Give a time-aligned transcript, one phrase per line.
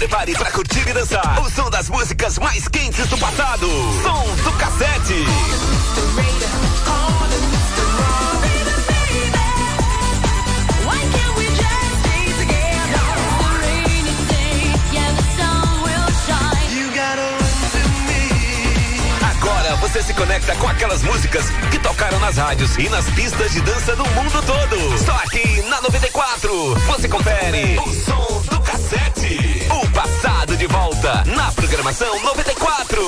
[0.00, 3.66] prepare para curtir e dançar o som das músicas mais quentes do passado.
[4.02, 5.26] Som do cassete.
[19.22, 23.60] Agora você se conecta com aquelas músicas que tocaram nas rádios e nas pistas de
[23.60, 24.98] dança do mundo todo.
[25.04, 26.74] Só aqui na 94.
[26.86, 29.68] Você confere o som do cassete.
[29.70, 29.89] O
[30.60, 33.00] de volta na programação 94.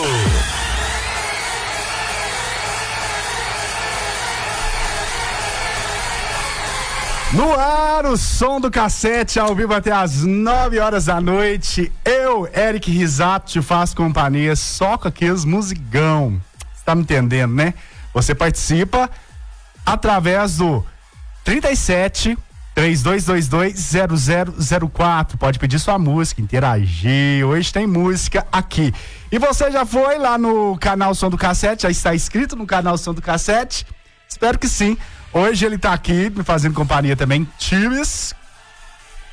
[7.34, 11.92] No ar, o som do cassete ao vivo até às 9 horas da noite.
[12.06, 16.40] Eu, Eric Risato, te faço companhia só com aqueles musicão.
[16.74, 17.74] Você tá me entendendo, né?
[18.14, 19.10] Você participa
[19.84, 20.82] através do
[21.44, 22.34] 37
[22.74, 23.74] 3222
[24.90, 25.36] 0004.
[25.38, 27.44] Pode pedir sua música, interagir.
[27.46, 28.92] Hoje tem música aqui.
[29.30, 31.82] E você já foi lá no canal Som do Cassete?
[31.82, 33.86] Já está inscrito no canal Som do Cassete?
[34.28, 34.96] Espero que sim.
[35.32, 37.46] Hoje ele tá aqui me fazendo companhia também.
[37.58, 38.34] Tibes.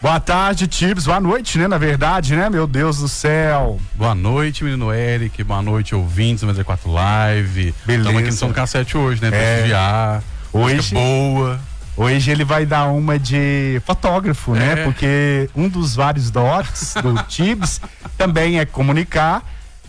[0.01, 1.05] Boa tarde, Tibes.
[1.05, 1.67] Boa noite, né?
[1.67, 2.49] Na verdade, né?
[2.49, 3.79] Meu Deus do céu.
[3.95, 5.43] Boa noite, menino Eric.
[5.43, 7.73] Boa noite, ouvintes do 94 Live.
[7.85, 8.01] Beleza.
[8.09, 9.27] Estamos aqui no Som do Cassete hoje, né?
[9.27, 9.31] É.
[9.31, 10.23] Prestigiar.
[10.53, 11.59] Hoje- Música boa.
[12.01, 14.71] Hoje ele vai dar uma de fotógrafo, né?
[14.71, 14.83] É.
[14.85, 17.81] Porque um dos vários dots do Tibes
[18.17, 19.43] também é comunicar,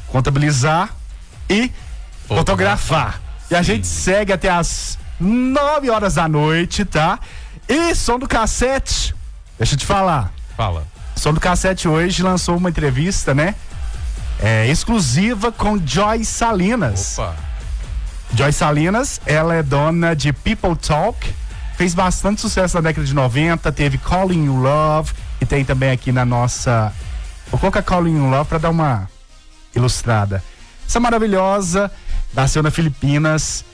[0.08, 0.90] contabilizar
[1.48, 1.70] e
[2.26, 3.20] fotografar.
[3.48, 7.18] E a gente segue até as 9 horas da noite, tá?
[7.68, 9.14] E som do cassete,
[9.56, 10.32] deixa eu te falar.
[10.56, 10.84] Fala.
[11.14, 13.54] Som do Cassete hoje lançou uma entrevista, né?
[14.42, 17.18] É, exclusiva com Joy Salinas.
[17.18, 17.36] Opa.
[18.34, 21.32] Joy Salinas, ela é dona de People Talk,
[21.80, 26.12] fez bastante sucesso na década de 90, teve Calling You Love, e tem também aqui
[26.12, 26.92] na nossa.
[27.50, 29.08] Vou colocar Calling You Love pra dar uma
[29.74, 30.44] ilustrada.
[30.86, 31.90] Essa maravilhosa,
[32.34, 33.64] nasceu nas Filipinas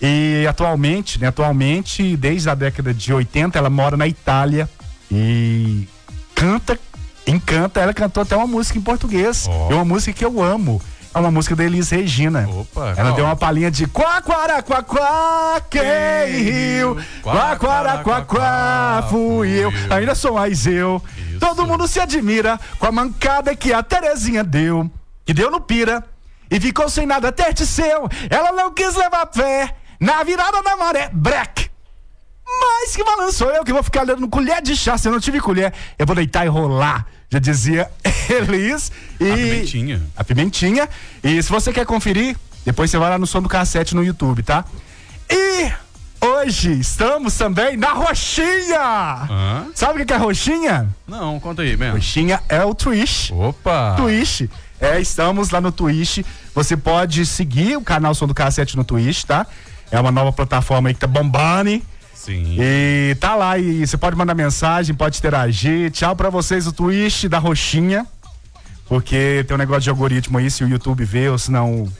[0.00, 4.70] e atualmente, né, atualmente, desde a década de 80, ela mora na Itália
[5.10, 5.88] e
[6.36, 6.78] canta,
[7.26, 7.80] encanta.
[7.80, 9.72] Ela cantou até uma música em português, Ó.
[9.72, 10.80] e uma música que eu amo.
[11.16, 12.46] É uma música da Elis Regina.
[12.46, 12.92] Opa.
[12.94, 15.80] Ela deu uma palhinha de quá, quá, quá, quá, quem
[16.42, 16.98] riu?
[17.22, 19.72] Quá, quá, quá, quá, fui eu.
[19.88, 21.02] Ainda sou mais eu.
[21.40, 24.90] Todo mundo se admira com a mancada que a Terezinha deu.
[25.24, 26.04] Que deu no pira
[26.50, 28.10] e ficou sem nada até de seu.
[28.28, 31.08] Ela não quis levar fé na virada da maré.
[31.14, 31.70] Break.
[32.46, 34.98] Mas que balançou eu que vou ficar dando colher de chá.
[34.98, 37.06] Se eu não tive colher, eu vou deitar e rolar.
[37.30, 37.90] Já dizia
[38.30, 38.90] Elis.
[39.20, 40.02] E A pimentinha.
[40.16, 40.88] a pimentinha.
[41.22, 44.42] E se você quer conferir, depois você vai lá no som do cassete no YouTube,
[44.42, 44.64] tá?
[45.30, 45.70] E
[46.24, 49.28] hoje estamos também na Roxinha!
[49.74, 50.88] Sabe o que é Roxinha?
[51.06, 51.94] Não, conta aí, mesmo.
[51.96, 53.30] Roxinha é o Twitch.
[53.32, 53.94] Opa.
[53.96, 54.42] Twitch.
[54.80, 56.18] É, estamos lá no Twitch.
[56.54, 59.46] Você pode seguir o canal Som do Cassete no Twitch, tá?
[59.90, 61.80] É uma nova plataforma aí que tá bombando.
[62.26, 62.56] Sim.
[62.60, 65.90] E tá lá e você pode mandar mensagem, pode interagir.
[65.92, 68.04] Tchau pra vocês o Twitch da Roxinha.
[68.88, 71.90] Porque tem um negócio de algoritmo aí, se o YouTube vê, ou se não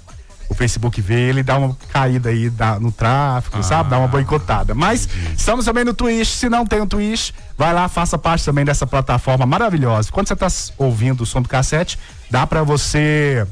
[0.48, 3.90] o Facebook vê, ele dá uma caída aí dá- no tráfego, sabe?
[3.90, 4.74] Dá uma boicotada.
[4.76, 6.28] Mas estamos também no Twitch.
[6.28, 10.10] Se não tem o Twitch, vai lá, faça parte também dessa plataforma maravilhosa.
[10.12, 11.98] Quando você tá s- ouvindo o som do cassete,
[12.30, 13.44] dá pra você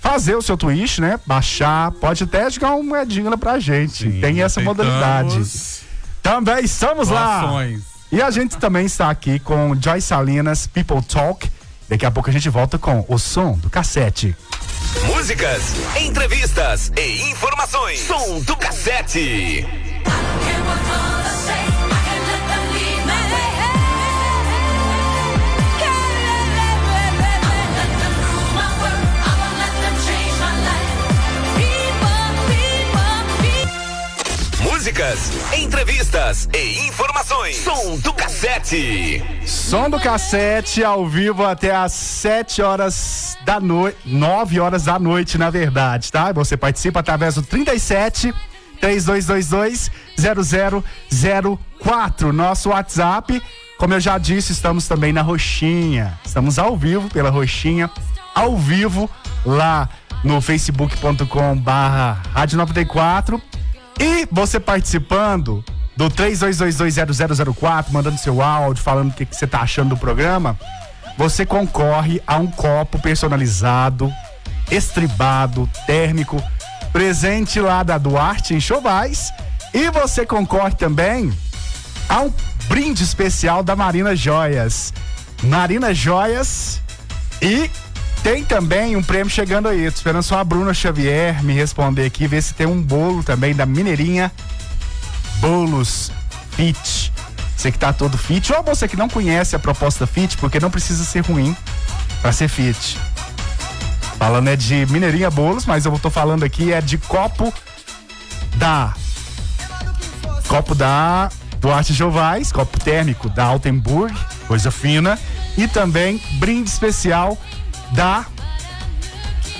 [0.00, 1.20] fazer o seu Twitch, né?
[1.24, 4.10] Baixar, pode até jogar uma moedinha pra gente.
[4.10, 5.44] Sim, tem essa aceitamos modalidade.
[6.26, 7.42] Também estamos lá.
[7.42, 7.82] Doações.
[8.10, 11.48] E a gente também está aqui com Joy Salinas, People Talk.
[11.88, 14.34] Daqui a pouco a gente volta com o som do cassete.
[15.06, 15.62] Músicas,
[16.00, 18.00] entrevistas e informações.
[18.00, 19.64] Som do cassete.
[34.86, 37.56] Músicas, entrevistas e informações.
[37.56, 39.20] Som do cassete.
[39.44, 45.36] Som do cassete ao vivo até às 7 horas da noite, 9 horas da noite,
[45.38, 46.30] na verdade, tá?
[46.30, 48.32] Você participa através do 37
[48.80, 49.90] 3222
[51.80, 53.42] 0004, nosso WhatsApp.
[53.78, 56.16] Como eu já disse, estamos também na Roxinha.
[56.24, 57.90] Estamos ao vivo pela Roxinha,
[58.32, 59.10] ao vivo
[59.44, 59.88] lá
[60.22, 63.42] no facebook.com barra Rádio 94
[63.98, 65.64] e você participando
[65.96, 70.58] do 32220004, mandando seu áudio, falando o que, você tá achando do programa,
[71.16, 74.12] você concorre a um copo personalizado,
[74.70, 76.42] estribado, térmico,
[76.92, 79.32] presente lá da Duarte em Chovais.
[79.72, 81.32] E você concorre também
[82.08, 82.32] a um
[82.68, 84.92] brinde especial da Marina Joias.
[85.42, 86.80] Marina Joias
[87.42, 87.70] E
[88.26, 89.88] tem também um prêmio chegando aí.
[89.88, 93.54] Tô esperando só a Bruna Xavier me responder aqui, ver se tem um bolo também
[93.54, 94.32] da Mineirinha
[95.38, 96.10] Bolos
[96.50, 97.12] Fit.
[97.56, 100.72] Você que tá todo fit, ou você que não conhece a proposta fit, porque não
[100.72, 101.56] precisa ser ruim
[102.20, 102.98] para ser fit.
[104.18, 107.54] Falando é de Mineirinha Bolos, mas eu tô falando aqui é de copo
[108.56, 108.92] da
[110.48, 111.30] copo da
[111.60, 114.12] Duarte Jovais, copo térmico da Altenburg,
[114.48, 115.16] coisa fina,
[115.56, 117.38] e também brinde especial
[117.92, 118.26] da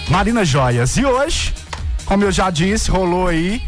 [0.09, 0.97] Marina Joias.
[0.97, 1.55] E hoje,
[2.05, 3.63] como eu já disse, rolou aí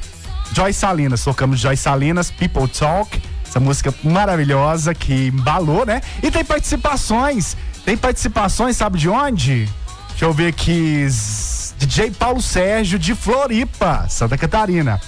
[0.52, 6.00] Joy Salinas, tocamos Joy Salinas, People Talk, essa música maravilhosa que embalou, né?
[6.22, 9.68] E tem participações, tem participações, sabe de onde?
[10.10, 11.06] Deixa eu ver aqui,
[11.78, 15.00] DJ Paulo Sérgio de Floripa, Santa Catarina.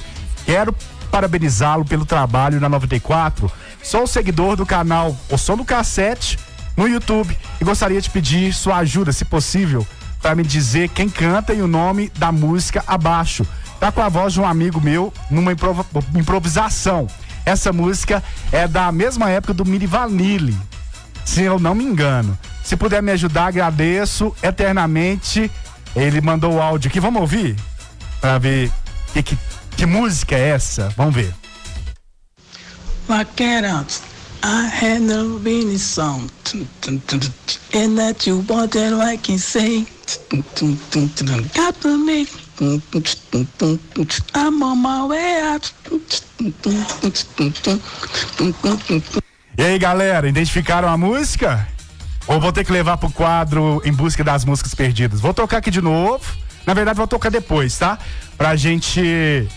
[0.44, 0.74] Quero
[1.10, 3.50] parabenizá-lo pelo trabalho na 94.
[3.82, 6.38] Sou seguidor do canal O Som do Cassete
[6.80, 9.86] no YouTube e gostaria de pedir sua ajuda, se possível,
[10.22, 13.46] para me dizer quem canta e o nome da música abaixo.
[13.78, 15.52] Tá com a voz de um amigo meu numa
[16.16, 17.06] improvisação.
[17.44, 20.56] Essa música é da mesma época do Miri Vanille,
[21.22, 22.38] se eu não me engano.
[22.64, 25.50] Se puder me ajudar, agradeço eternamente.
[25.94, 27.56] Ele mandou o áudio aqui, vamos ouvir?
[28.22, 28.72] Para ver
[29.12, 29.38] que, que,
[29.76, 30.88] que música é essa?
[30.96, 31.34] Vamos ver.
[33.06, 34.09] Like
[34.42, 36.30] I had no been song
[37.74, 39.86] and that you wanted like you say
[41.54, 41.74] got
[44.34, 45.72] I'm on my way out
[49.58, 51.68] E aí galera, identificaram a música?
[52.26, 55.20] Ou vou ter que levar pro quadro em busca das músicas perdidas?
[55.20, 56.24] Vou tocar aqui de novo.
[56.66, 57.98] Na verdade, vou tocar depois, tá?
[58.38, 59.48] Pra gente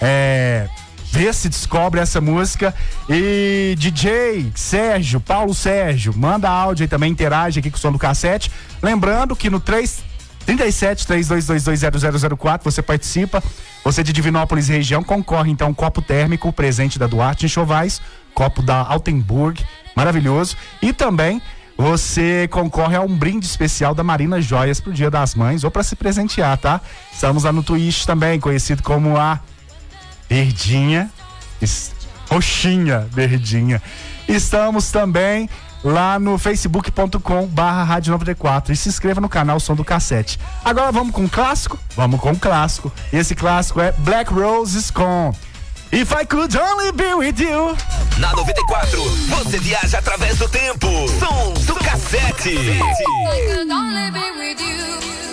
[0.00, 0.68] é,
[1.10, 2.74] ver se descobre essa música.
[3.08, 7.98] E DJ Sérgio, Paulo Sérgio, manda áudio aí também, interage aqui com o som do
[7.98, 8.50] cassete.
[8.82, 10.08] Lembrando que no 3
[10.46, 13.42] 37 32220004 você participa.
[13.84, 18.00] Você de Divinópolis região concorre então um copo térmico, presente da Duarte em Chovais,
[18.32, 19.62] copo da Altenburg,
[19.94, 20.56] maravilhoso.
[20.80, 21.42] E também
[21.76, 25.82] você concorre a um brinde especial da Marina Joias pro Dia das Mães ou para
[25.82, 26.80] se presentear, tá?
[27.12, 29.40] Estamos lá no Twitch também, conhecido como a
[30.28, 31.10] Verdinha,
[32.30, 33.82] roxinha, verdinha.
[34.28, 35.48] Estamos também
[35.82, 40.38] lá no facebook.com barra rádio 94 e se inscreva no canal Som do Cassete.
[40.64, 41.78] Agora vamos com um clássico?
[41.96, 42.92] Vamos com um clássico.
[43.12, 45.32] E esse clássico é Black Roses com
[45.90, 47.76] If I Could Only Be With You.
[48.18, 50.86] Na 94, você viaja através do tempo.
[51.18, 52.50] Som do Cassete.
[52.50, 55.27] If I could only be with you.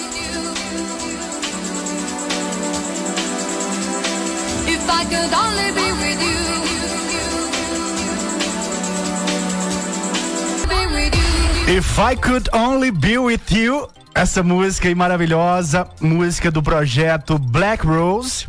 [11.68, 13.88] If I could only be with you.
[14.14, 18.48] Essa música aí maravilhosa, música do projeto Black Rose,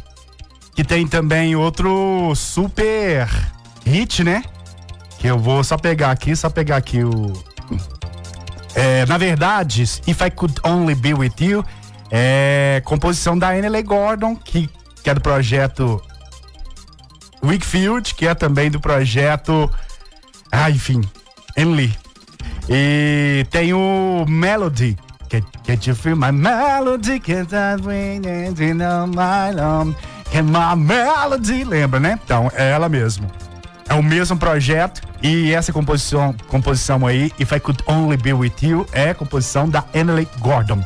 [0.77, 3.29] que tem também outro super
[3.85, 4.45] hit, né?
[5.19, 7.33] Que eu vou só pegar aqui, só pegar aqui o.
[8.77, 11.65] É, na verdade, If I Could Only Be With You
[12.13, 14.71] é composição da Annie Gordon, que
[15.07, 16.03] que é do projeto
[17.47, 19.71] Wickfield, que é também do projeto.
[20.51, 21.01] Ah, enfim,
[21.57, 21.97] Enly.
[22.69, 24.97] E tem o Melody.
[25.29, 27.19] Can, can you feel my melody?
[27.19, 27.77] Can I
[28.25, 29.97] it in my love?
[30.31, 31.65] Can my melody?
[31.65, 32.19] Lembra, né?
[32.25, 33.29] Então, é ela mesmo.
[33.89, 38.55] É o mesmo projeto e essa composição, composição aí, If I Could Only Be With
[38.63, 40.85] You, é composição da Emily Gordon.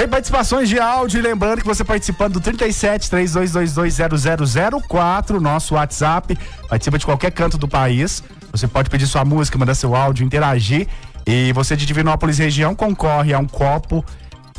[0.00, 6.38] Tem participações de áudio, lembrando que você participando do 37 3222 0004, nosso WhatsApp,
[6.70, 8.24] participa de qualquer canto do país.
[8.50, 10.88] Você pode pedir sua música, mandar seu áudio, interagir.
[11.26, 14.02] E você de Divinópolis região concorre a um copo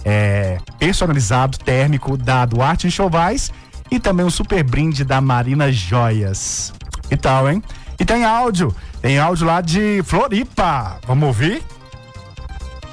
[0.05, 3.51] é, personalizado térmico da Duarte Enxovais
[3.89, 6.71] e também um super brinde da Marina Joias.
[7.10, 7.63] E tal, hein?
[8.00, 11.00] E tem áudio, tem áudio lá de Floripa.
[11.07, 11.63] Vamos ouvir?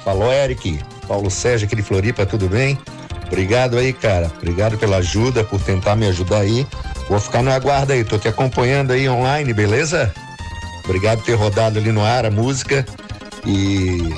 [0.03, 0.79] Falou, Eric.
[1.09, 2.77] Paulo Sérgio aqui de Floripa, tudo bem?
[3.25, 4.31] Obrigado aí, cara.
[4.37, 6.67] Obrigado pela ajuda, por tentar me ajudar aí.
[7.09, 10.13] Vou ficar no aguardo aí, tô te acompanhando aí online, beleza?
[10.85, 12.85] Obrigado por ter rodado ali no ar a música
[13.43, 14.13] e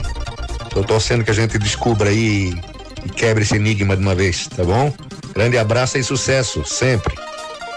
[0.70, 2.54] tô torcendo que a gente descubra aí
[3.06, 4.94] e quebre esse enigma de uma vez, tá bom?
[5.34, 7.18] Grande abraço e sucesso, sempre.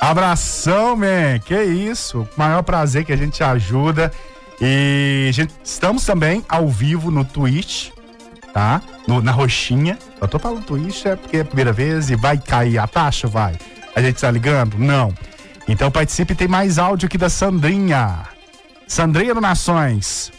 [0.01, 1.39] Abração, man.
[1.45, 2.29] Que isso.
[2.37, 4.11] Maior prazer que a gente ajuda.
[4.61, 7.91] E gente, estamos também ao vivo no Twitch,
[8.55, 8.81] tá?
[9.07, 9.99] No, na roxinha.
[10.21, 13.27] Eu tô falando Twitch é porque é a primeira vez e vai cair a taxa,
[13.27, 13.55] vai.
[13.95, 14.79] A gente tá ligando?
[14.79, 15.13] Não.
[15.67, 18.29] Então participe, tem mais áudio aqui da Sandrinha.
[18.87, 20.33] Sandrinha do Nações.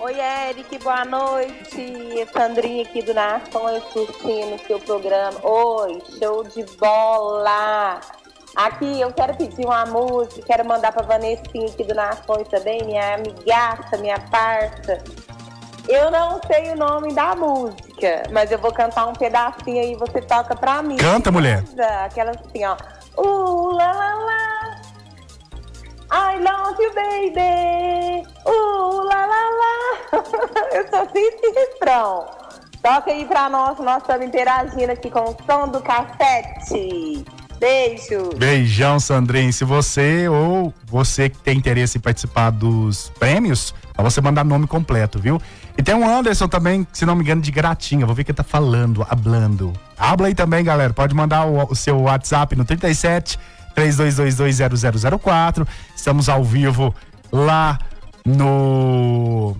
[0.00, 0.14] Oi,
[0.48, 2.26] Eric, boa noite.
[2.32, 5.38] Sandrinha aqui do Nações curtindo o seu programa.
[5.42, 8.00] Oi, show de bola!
[8.56, 13.16] Aqui eu quero pedir uma música, quero mandar pra Vanessinha aqui do Nações também, minha
[13.16, 15.04] amigaça, minha parça.
[15.88, 20.20] Eu não sei o nome da música, mas eu vou cantar um pedacinho aí, você
[20.20, 20.96] toca pra mim.
[20.96, 21.64] Canta, mulher.
[22.04, 22.76] Aquela assim, ó.
[23.16, 24.58] Uh, lá, lá, lá.
[26.10, 28.28] I love you, baby.
[28.46, 30.22] Uh, lá, lá, lá.
[30.72, 32.26] eu fiz esse refrão.
[32.82, 37.24] Toca aí pra nós, nós estamos interagindo aqui com o som do cassete.
[37.58, 38.30] Beijo.
[38.36, 39.52] Beijão, Sandrinho.
[39.52, 44.66] Se você ou você que tem interesse em participar dos prêmios, pra você mandar nome
[44.66, 45.40] completo, viu?
[45.76, 48.06] E tem um Anderson também, se não me engano, de Gratinha.
[48.06, 49.72] Vou ver que ele tá falando, hablando.
[49.96, 50.92] Habla aí também, galera.
[50.92, 53.38] Pode mandar o, o seu WhatsApp no 37
[53.76, 55.66] 32220004.
[55.94, 56.94] Estamos ao vivo
[57.32, 57.78] lá
[58.24, 59.56] no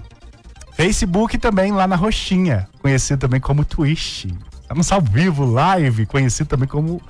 [0.75, 4.27] Facebook também lá na Roxinha, conhecido também como Twitch.
[4.61, 7.01] Estamos ao vivo, live, conhecido também como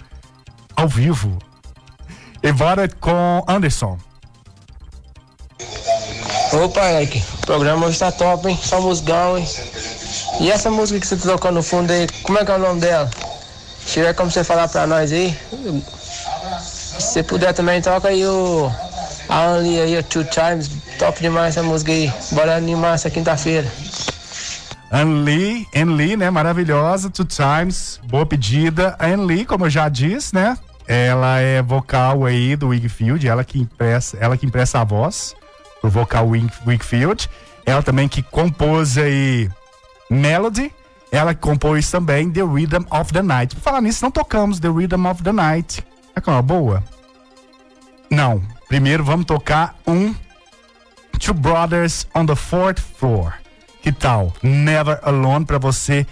[0.78, 1.37] ao vivo.
[2.40, 3.99] E bora com Anderson.
[6.52, 8.58] Opa, Eric, o programa hoje tá top, hein?
[8.62, 9.47] Só musgão, hein?
[10.40, 12.58] E essa música que você tá tocando no fundo aí, como é que é o
[12.58, 13.11] nome dela?
[13.85, 15.37] Se tiver como você falar pra nós aí.
[16.62, 18.70] Se você puder também, toca aí o.
[19.28, 20.70] A Anli aí, o Two Times.
[20.97, 22.12] Top demais essa música aí.
[22.30, 23.70] Bora animar essa quinta-feira.
[24.92, 26.30] Anli, Anli, né?
[26.30, 28.97] Maravilhosa, Two Times, boa pedida.
[29.00, 30.56] Anli, como eu já disse, né?
[30.88, 35.37] Ela é vocal aí do Wigfield, ela que impressa, ela que impressa a voz
[35.83, 37.28] do vocal Wig- Wigfield.
[37.66, 39.50] Ela também que compôs aí
[40.11, 40.73] Melody.
[41.12, 43.54] Ela compôs também The Rhythm of the Night.
[43.54, 45.85] Por falar nisso, não tocamos The Rhythm of the Night.
[46.16, 46.83] É uma boa?
[48.11, 48.42] Não.
[48.68, 50.14] Primeiro vamos tocar um
[51.18, 53.33] Two Brothers on the Fourth Floor.
[53.83, 54.33] Que tal?
[54.42, 56.07] Never Alone pra você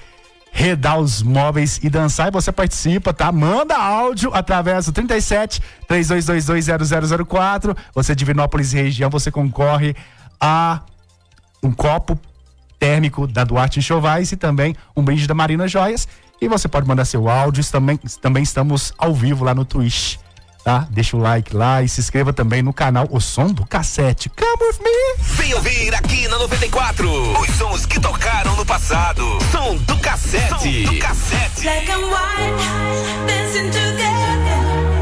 [0.56, 2.28] redar os móveis e dançar.
[2.28, 3.30] E você participa, tá?
[3.30, 7.76] Manda áudio através do 37 3222 0004.
[7.94, 9.94] Você de Divinópolis e região, você concorre
[10.40, 10.80] a
[11.62, 12.18] um copo
[12.78, 16.08] térmico da Duarte Enxovais e também um brinde da Marina Joias.
[16.40, 17.62] E você pode mandar seu áudio.
[17.70, 20.16] Também, também estamos ao vivo lá no Twitch.
[20.66, 20.84] Tá?
[20.90, 24.28] Deixa o like lá e se inscreva também no canal O Som do Cassete.
[24.28, 25.24] Come with me!
[25.36, 27.08] Vem ouvir aqui na 94
[27.40, 29.22] os sons que tocaram no passado.
[29.52, 30.48] Som do cassete.
[30.48, 31.62] Som do cassete.
[31.62, 34.95] Black and white, dancing together,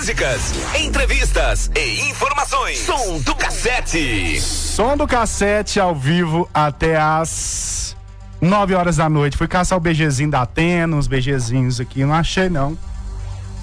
[0.00, 2.78] Músicas, entrevistas e informações.
[2.78, 4.40] Som do cassete.
[4.40, 7.94] Som do cassete ao vivo até às
[8.40, 9.36] 9 horas da noite.
[9.36, 12.02] Fui caçar o BGzinho da Atena, uns BGzinhos aqui.
[12.02, 12.78] Não achei, não.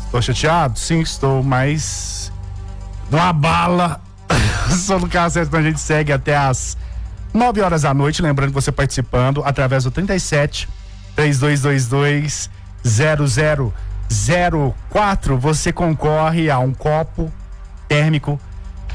[0.06, 0.78] Estou chateado?
[0.78, 2.32] Sim, estou, mas.
[3.12, 4.00] Uma bala.
[4.70, 6.78] Som do cassete, então a gente segue até às
[7.34, 8.22] 9 horas da noite.
[8.22, 10.70] Lembrando que você participando através do 37
[11.16, 12.48] 3222
[14.10, 15.38] 0004.
[15.38, 17.32] Você concorre a um copo
[17.88, 18.40] térmico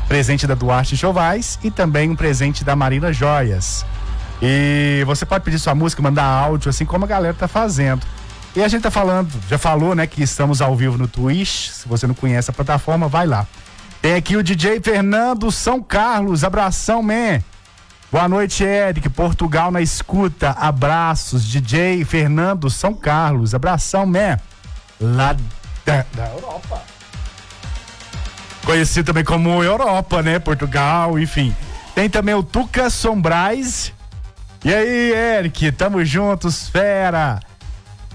[0.08, 3.84] presente da Duarte Chovais e também um presente da Marina Joias.
[4.40, 8.02] E você pode pedir sua música, mandar áudio, assim como a galera tá fazendo.
[8.54, 11.70] E a gente tá falando, já falou, né, que estamos ao vivo no Twitch.
[11.70, 13.46] Se você não conhece a plataforma, vai lá.
[14.02, 17.40] Tem aqui o DJ Fernando São Carlos, abração, man.
[18.10, 19.08] Boa noite, Eric.
[19.08, 20.50] Portugal na escuta.
[20.50, 23.54] Abraços, DJ Fernando São Carlos.
[23.54, 24.38] Abração, man.
[25.02, 25.36] Lá
[25.84, 26.82] da, da Europa.
[28.64, 30.38] Conhecido também como Europa, né?
[30.38, 31.54] Portugal, enfim.
[31.94, 33.92] Tem também o Tuca Sombrais.
[34.64, 37.40] E aí, Eric, tamo juntos, fera.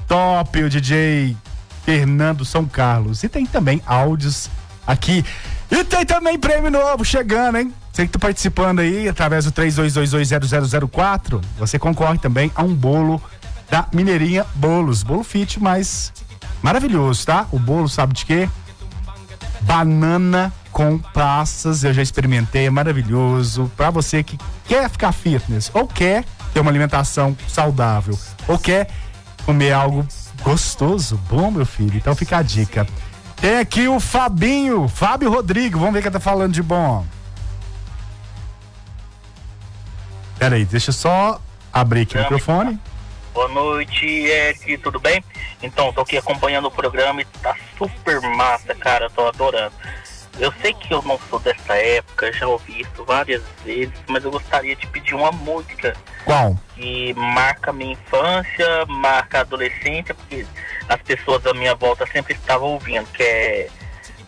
[0.08, 1.36] Top, o DJ
[1.84, 3.24] Fernando São Carlos.
[3.24, 4.50] E tem também áudios
[4.86, 5.26] aqui.
[5.70, 7.74] E tem também prêmio novo chegando, hein?
[7.92, 13.22] Você que tá participando aí através do 32220004, você concorre também a um bolo
[13.70, 15.04] da Mineirinha Bolos.
[15.04, 16.14] Bolo fit, mas
[16.62, 17.48] maravilhoso, tá?
[17.52, 18.50] O bolo sabe de quê?
[19.62, 23.72] banana com passas, eu já experimentei, é maravilhoso.
[23.76, 26.24] Pra você que quer ficar fitness ou quer
[26.54, 28.90] ter uma alimentação saudável ou quer
[29.46, 30.08] comer algo
[30.42, 31.98] gostoso, bom, meu filho.
[31.98, 32.88] Então fica a dica.
[33.36, 37.06] Tem aqui o Fabinho, Fábio Rodrigo, vamos ver quem tá falando de bom.
[40.40, 41.42] Pera aí, deixa eu só
[41.74, 42.80] abrir aqui o microfone.
[43.38, 45.24] Boa noite, Eric, tudo bem?
[45.62, 49.76] Então, tô aqui acompanhando o programa e tá super massa, cara, tô adorando.
[50.40, 54.32] Eu sei que eu não sou dessa época, já ouvi isso várias vezes, mas eu
[54.32, 56.58] gostaria de pedir uma música Qual?
[56.74, 60.44] que marca a minha infância, marca a adolescência, porque
[60.90, 63.70] as pessoas à minha volta sempre estavam ouvindo, que é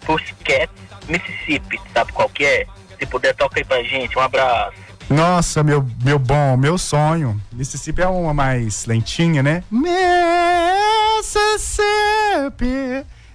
[0.06, 0.70] Pussycat
[1.08, 2.68] Mississippi, sabe qual que é?
[3.00, 4.89] Se puder, toca aí pra gente, um abraço.
[5.10, 7.42] Nossa, meu, meu bom, meu sonho.
[7.52, 9.64] Mississippi é uma mais lentinha, né?
[9.72, 9.90] Mississippi.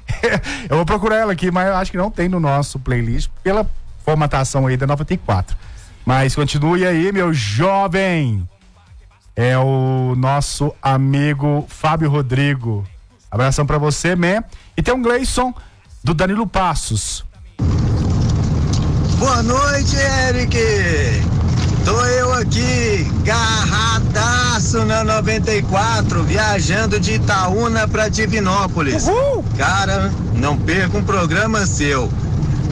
[0.71, 3.69] Eu vou procurar ela aqui, mas eu acho que não tem no nosso playlist pela
[4.04, 5.57] formatação aí da 94.
[6.04, 8.47] Mas continue aí, meu jovem.
[9.35, 12.87] É o nosso amigo Fábio Rodrigo.
[13.31, 14.45] Abração pra você, man.
[14.76, 15.52] E tem um Gleison
[16.04, 17.25] do Danilo Passos.
[19.19, 20.57] Boa noite, Eric.
[21.85, 29.05] Tô eu aqui, garradaço na 94, viajando de Itaúna pra Divinópolis.
[29.59, 32.11] Cara, não perca um programa seu.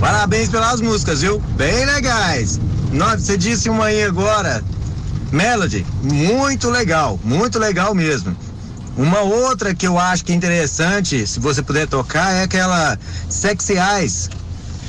[0.01, 1.41] Parabéns pelas músicas, viu?
[1.57, 2.59] Bem legais.
[2.91, 4.65] Nossa, você disse uma aí agora.
[5.31, 8.35] Melody, muito legal, muito legal mesmo.
[8.97, 13.75] Uma outra que eu acho que é interessante, se você puder tocar, é aquela Sexy
[13.75, 14.31] Eyes.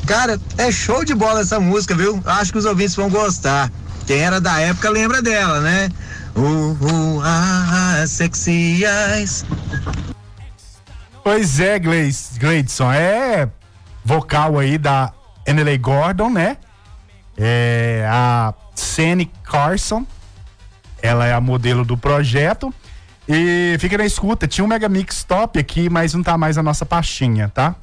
[0.06, 2.22] Cara, é show de bola essa música, viu?
[2.26, 3.72] Acho que os ouvintes vão gostar.
[4.06, 5.90] Quem era da época lembra dela, né?
[6.36, 9.46] Uh, uh, ah, sexy eyes.
[11.24, 13.48] Pois é, Gleidson, é
[14.04, 15.14] vocal aí da
[15.48, 16.58] Annelay Gordon, né?
[17.38, 20.06] É a Sandy Carson,
[21.02, 22.74] ela é a modelo do projeto.
[23.28, 26.64] E fica na escuta, tinha um Mega Mix top aqui, mas não tá mais na
[26.64, 27.76] nossa pastinha, tá?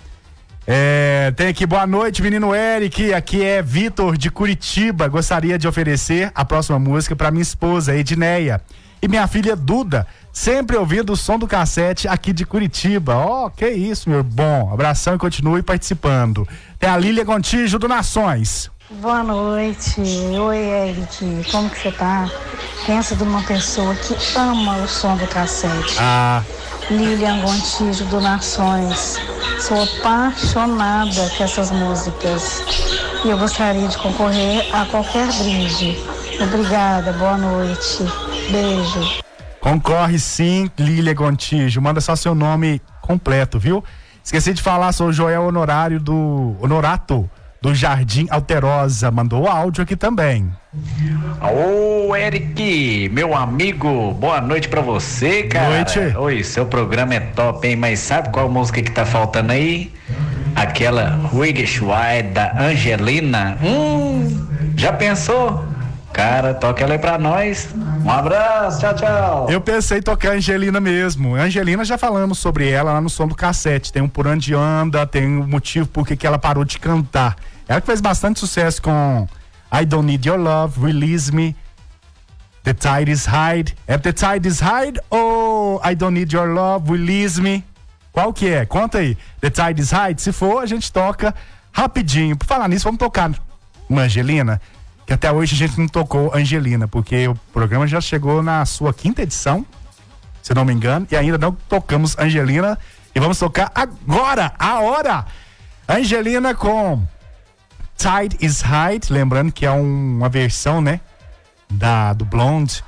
[0.73, 3.13] É, tem aqui, boa noite, menino Eric.
[3.13, 5.09] Aqui é Vitor de Curitiba.
[5.09, 8.63] Gostaria de oferecer a próxima música para minha esposa, Edneia.
[9.03, 13.17] E minha filha Duda, sempre ouvindo o som do cassete aqui de Curitiba.
[13.17, 14.73] Ó, que isso, meu bom.
[14.73, 16.47] Abração e continue participando.
[16.79, 18.71] Tem a Lília Gontijo do Nações.
[18.91, 20.01] Boa noite.
[20.01, 21.51] Oi, Eric.
[21.51, 22.31] Como que você tá?
[22.87, 25.97] Pensa de uma pessoa que ama o som do cassete.
[25.99, 26.45] Ah,
[26.91, 29.17] Lilian Gontijo do Nações.
[29.61, 32.65] Sou apaixonada com essas músicas.
[33.25, 35.97] E eu gostaria de concorrer a qualquer brinde.
[36.43, 38.03] Obrigada, boa noite.
[38.51, 39.23] Beijo.
[39.61, 41.81] concorre sim, Lília Gontijo.
[41.81, 43.85] Manda só seu nome completo, viu?
[44.25, 49.11] Esqueci de falar, sou Joel Honorário do Honorato do Jardim Alterosa.
[49.11, 50.51] Mandou áudio aqui também.
[51.43, 55.77] Ô, Eric, meu amigo, boa noite pra você, cara.
[55.77, 55.99] Noite.
[56.17, 57.77] Oi, seu programa é top, hein?
[57.77, 59.93] Mas sabe qual música que tá faltando aí?
[60.55, 63.57] Aquela Wide da Angelina.
[63.63, 64.47] Hum,
[64.77, 65.65] já pensou?
[66.13, 67.69] Cara, toca ela aí pra nós.
[68.05, 69.51] Um abraço, tchau, tchau.
[69.51, 71.35] Eu pensei em tocar Angelina mesmo.
[71.37, 73.93] Angelina já falamos sobre ela lá no som do cassete.
[73.93, 77.37] Tem um por onde anda, tem um motivo por que ela parou de cantar.
[77.69, 79.29] Ela que fez bastante sucesso com
[79.73, 81.55] I Don't Need Your Love, Release Me,
[82.65, 83.77] The Tide is Hide.
[83.87, 87.65] É The Tide is Hide ou I Don't Need Your Love, Release Me?
[88.13, 88.67] Qual que é?
[88.67, 89.17] Conta aí.
[89.41, 90.21] The Tide is Hide?
[90.21, 91.33] Se for, a gente toca
[91.73, 92.37] rapidinho.
[92.37, 93.31] Por falar nisso, vamos tocar
[93.99, 94.61] Angelina,
[95.11, 98.95] que até hoje a gente não tocou Angelina, porque o programa já chegou na sua
[98.95, 99.67] quinta edição,
[100.41, 102.79] se não me engano, e ainda não tocamos Angelina.
[103.13, 105.27] E vamos tocar agora, a hora!
[105.89, 107.03] Angelina com
[107.97, 111.01] Tide is Hide, lembrando que é um- uma versão, né?
[111.69, 112.85] Da, do Blonde,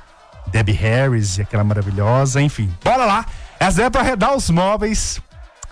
[0.47, 2.73] Debbie Harris, aquela maravilhosa, enfim.
[2.81, 3.25] Bora lá!
[3.59, 5.19] Essa é pra arredar os móveis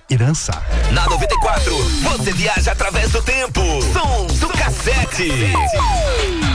[0.09, 0.63] dançar.
[0.91, 3.61] Na 94, você viaja através do tempo.
[3.93, 5.53] Som do cassete.
[5.53, 6.50] Tá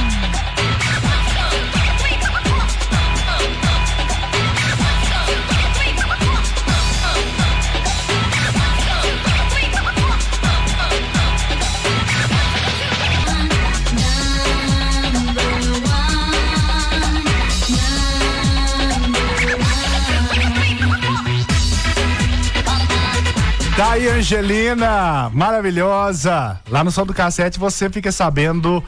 [23.84, 26.58] aí, Angelina, maravilhosa.
[26.70, 28.82] Lá no som do cassete você fica sabendo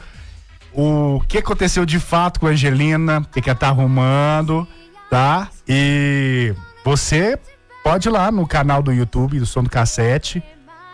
[0.73, 4.67] o que aconteceu de fato com a Angelina, o que, ela tá arrumando,
[5.07, 5.47] tá?
[5.67, 7.37] E você
[7.83, 10.41] pode ir lá no canal do YouTube do Som do Cassete.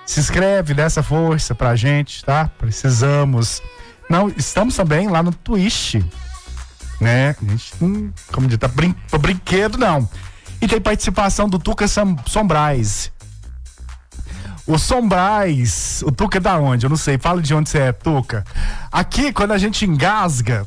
[0.05, 2.49] Se inscreve, dá essa força pra gente, tá?
[2.57, 3.61] Precisamos.
[4.09, 5.95] Não, estamos também lá no Twitch,
[6.99, 7.33] né?
[7.41, 10.09] A gente não, como diz, tá brin brinquedo, não.
[10.61, 13.14] E tem participação do Tuca Sam Sombrais.
[14.67, 16.85] O Sombrais, o Tuca é da onde?
[16.85, 17.17] Eu não sei.
[17.17, 18.43] Fala de onde você é, Tuca.
[18.91, 20.65] Aqui, quando a gente engasga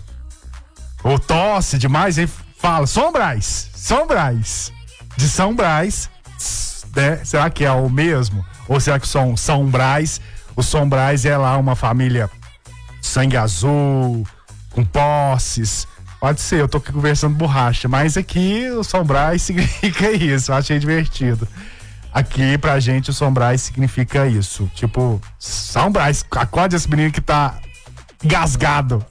[1.02, 4.72] ou tosse demais, aí fala Sombrais, Sombrais.
[5.16, 6.08] De São Brás,
[6.94, 7.24] né?
[7.24, 8.46] Será que é o mesmo?
[8.68, 10.20] Ou será que são São Brás?
[10.58, 12.28] o Sombrais é lá uma família
[13.00, 14.26] sangue azul,
[14.72, 15.86] com posses.
[16.18, 20.80] Pode ser, eu tô aqui conversando borracha, mas aqui o Sombrais significa isso, eu achei
[20.80, 21.46] divertido.
[22.12, 24.70] Aqui pra gente o Sombrais significa isso.
[24.74, 27.58] Tipo, Sombrais, acorde esse menino que tá
[28.24, 29.04] gasgado.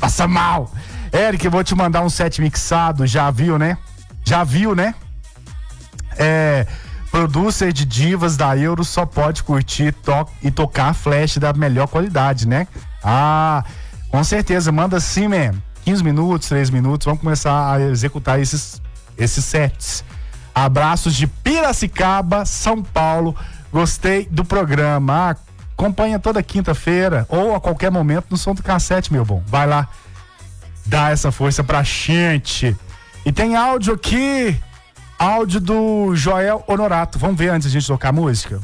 [0.00, 0.70] Passa mal.
[1.12, 3.78] Eric, eu vou te mandar um set mixado, já viu, né?
[4.24, 4.94] Já viu, né?
[6.18, 6.66] É.
[7.10, 12.46] Producer de divas da Euro só pode curtir to e tocar flash da melhor qualidade,
[12.46, 12.66] né?
[13.02, 13.64] Ah,
[14.10, 15.54] com certeza, manda sim, man.
[15.84, 18.82] 15 minutos, 3 minutos, vamos começar a executar esses,
[19.16, 20.04] esses sets.
[20.56, 23.36] Abraços de Piracicaba, São Paulo.
[23.70, 25.12] Gostei do programa.
[25.12, 25.36] Ah,
[25.74, 29.42] acompanha toda quinta-feira ou a qualquer momento no som do cassete, meu bom.
[29.46, 29.86] Vai lá,
[30.86, 32.74] dá essa força pra gente.
[33.26, 34.58] E tem áudio aqui,
[35.18, 37.18] áudio do Joel Honorato.
[37.18, 38.58] Vamos ver antes a gente tocar a música?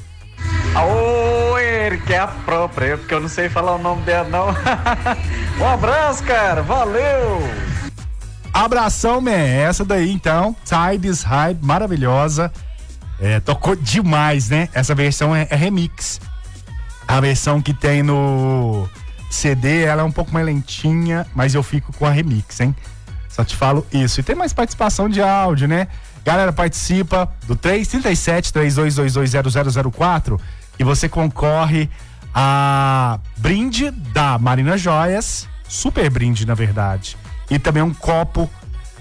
[0.74, 4.46] Ô, Eric, é a própria, porque eu não sei falar o nome dela, não.
[5.62, 7.71] um abraço, cara, valeu!
[8.52, 9.30] Abração, man.
[9.30, 12.52] Essa daí, então, Tides High, maravilhosa.
[13.20, 14.68] É, tocou demais, né?
[14.74, 16.20] Essa versão é, é remix.
[17.06, 18.88] A versão que tem no
[19.30, 22.74] CD, ela é um pouco mais lentinha, mas eu fico com a remix, hein?
[23.28, 24.20] Só te falo isso.
[24.20, 25.88] E tem mais participação de áudio, né?
[26.24, 30.38] Galera, participa do 337 32220004
[30.78, 31.88] e você concorre
[32.34, 37.16] a brinde da Marina Joias, super brinde, na verdade.
[37.50, 38.50] E também um copo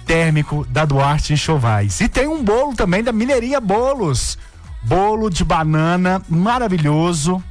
[0.05, 2.01] térmico da Duarte Enxovais.
[2.01, 4.37] E tem um bolo também da Mineirinha Bolos.
[4.83, 7.41] Bolo de banana maravilhoso,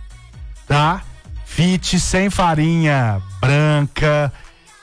[0.67, 1.03] tá?
[1.45, 4.33] Fit sem farinha branca,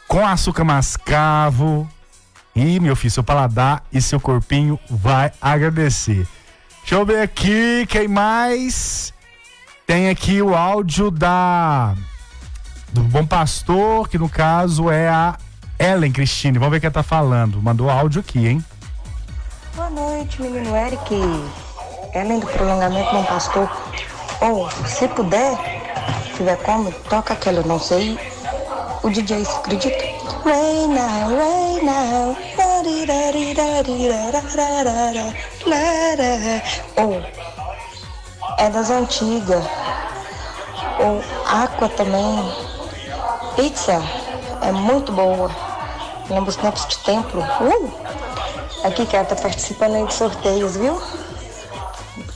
[0.08, 1.88] com açúcar mascavo.
[2.56, 6.28] E, meu filho, seu paladar e seu corpinho vai agradecer.
[6.80, 9.14] Deixa eu ver aqui, quem mais?
[9.86, 11.94] Tem aqui o áudio da
[12.92, 15.38] do Bom Pastor, que no caso é a
[15.80, 16.58] Ellen Cristine.
[16.58, 17.62] Vamos ver quem tá falando.
[17.62, 18.66] Mandou áudio aqui, hein?
[19.76, 21.16] Boa noite, menino Eric.
[22.14, 23.70] Ellen do prolongamento Bom Pastor.
[24.42, 25.58] Ou, se puder,
[26.36, 28.20] tiver como, toca aquela, não sei.
[29.04, 30.04] O DJ, você acredita?
[30.44, 32.38] Rain now, rain now.
[36.98, 37.24] Ou,
[38.58, 39.64] é das antigas.
[41.00, 42.52] Ou, Aqua também.
[43.56, 44.02] Pizza
[44.62, 45.67] é muito boa.
[46.30, 47.42] Lembra os tempos de templo.
[47.42, 47.92] Uh!
[48.86, 51.02] Aqui, cara, tá participando aí de sorteios, viu?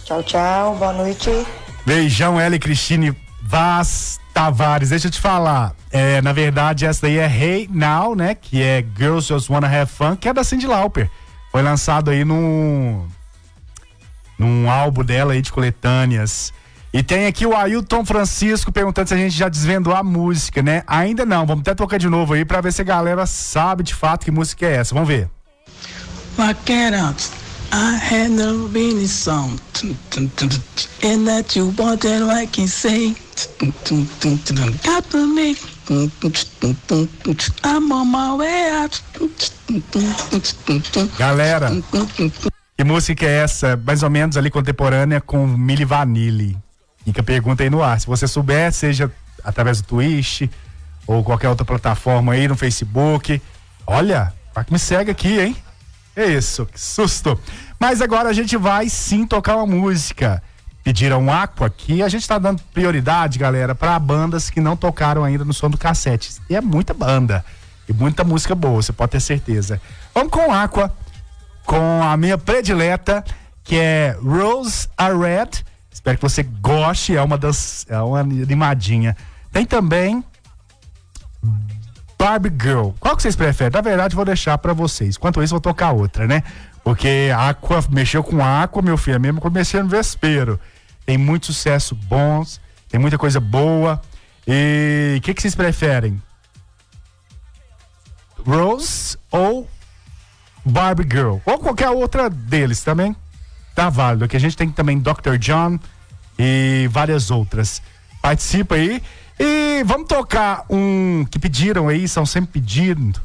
[0.05, 0.75] Tchau, tchau.
[0.75, 1.29] Boa noite.
[1.85, 4.89] Beijão, Ellen Cristine Vaz Tavares.
[4.89, 5.75] Deixa eu te falar.
[5.91, 8.33] É, na verdade, essa daí é Hey Now, né?
[8.35, 11.09] Que é Girls Just Wanna Have Fun, que é da Cindy Lauper.
[11.51, 13.07] Foi lançado aí num,
[14.39, 16.53] num álbum dela aí de coletâneas.
[16.93, 20.83] E tem aqui o Ailton Francisco perguntando se a gente já desvendou a música, né?
[20.85, 23.95] Ainda não, vamos até tocar de novo aí pra ver se a galera sabe de
[23.95, 24.93] fato que música é essa.
[24.93, 25.29] Vamos ver.
[27.73, 28.31] I had
[29.07, 29.57] song.
[31.01, 33.15] And that you want that I can say.
[34.83, 35.55] Got me.
[37.63, 39.01] I'm on my way out.
[41.17, 41.71] Galera,
[42.77, 43.77] que música é essa?
[43.77, 46.57] Mais ou menos ali contemporânea com Milli Vanilli.
[47.03, 47.99] Fica a pergunta aí no ar.
[47.99, 49.11] Se você souber, seja
[49.43, 50.43] através do Twitch
[51.07, 53.41] ou qualquer outra plataforma aí no Facebook.
[53.85, 55.55] Olha, vai que me segue aqui, hein?
[56.15, 57.39] É isso, que susto.
[57.79, 60.43] Mas agora a gente vai sim tocar uma música.
[60.83, 65.45] Pediram Aqua aqui, a gente tá dando prioridade, galera, para bandas que não tocaram ainda
[65.45, 66.31] no som do cassete.
[66.49, 67.45] E é muita banda
[67.87, 69.79] e muita música boa, você pode ter certeza.
[70.13, 70.91] Vamos com Aqua,
[71.65, 73.23] com a minha predileta,
[73.63, 75.63] que é Rose Are Red.
[76.01, 79.15] Espero que você goste, é uma das é uma animadinha.
[79.51, 80.23] Tem também
[82.17, 82.89] Barbie Girl.
[82.99, 83.71] Qual que vocês preferem?
[83.71, 85.15] Na verdade, vou deixar pra vocês.
[85.15, 86.41] Enquanto isso, vou tocar outra, né?
[86.83, 90.59] Porque Aqua mexeu com Aqua, meu filho, é mesmo comecei no Vespero.
[91.05, 92.59] Tem muito sucesso bons,
[92.89, 94.01] tem muita coisa boa.
[94.47, 96.19] E o que, que vocês preferem?
[98.43, 99.69] Rose ou
[100.65, 101.37] Barbie Girl?
[101.45, 103.15] Ou qualquer outra deles também?
[103.75, 104.25] Tá válido.
[104.25, 105.37] Aqui a gente tem também Dr.
[105.39, 105.79] John
[106.37, 107.81] e várias outras.
[108.21, 109.01] Participa aí.
[109.39, 113.19] E vamos tocar um que pediram aí, são sempre pedindo,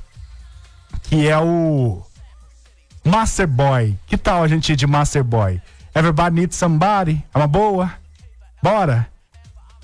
[1.02, 2.02] que é o
[3.04, 3.98] Master Boy.
[4.06, 5.60] Que tal a gente ir de Master Boy?
[5.94, 7.22] Everybody needs somebody.
[7.34, 7.92] É uma boa?
[8.62, 9.06] Bora?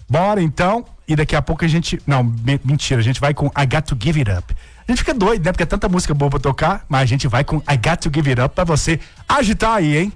[0.09, 0.87] Bora então.
[1.07, 2.01] E daqui a pouco a gente.
[2.07, 4.57] Não, me- mentira, a gente vai com I Got to Give It Up.
[4.89, 5.53] A gente fica doido, né?
[5.53, 8.11] Porque é tanta música boa pra tocar, mas a gente vai com I Got to
[8.13, 8.99] Give It Up pra você
[9.29, 10.13] agitar aí, hein?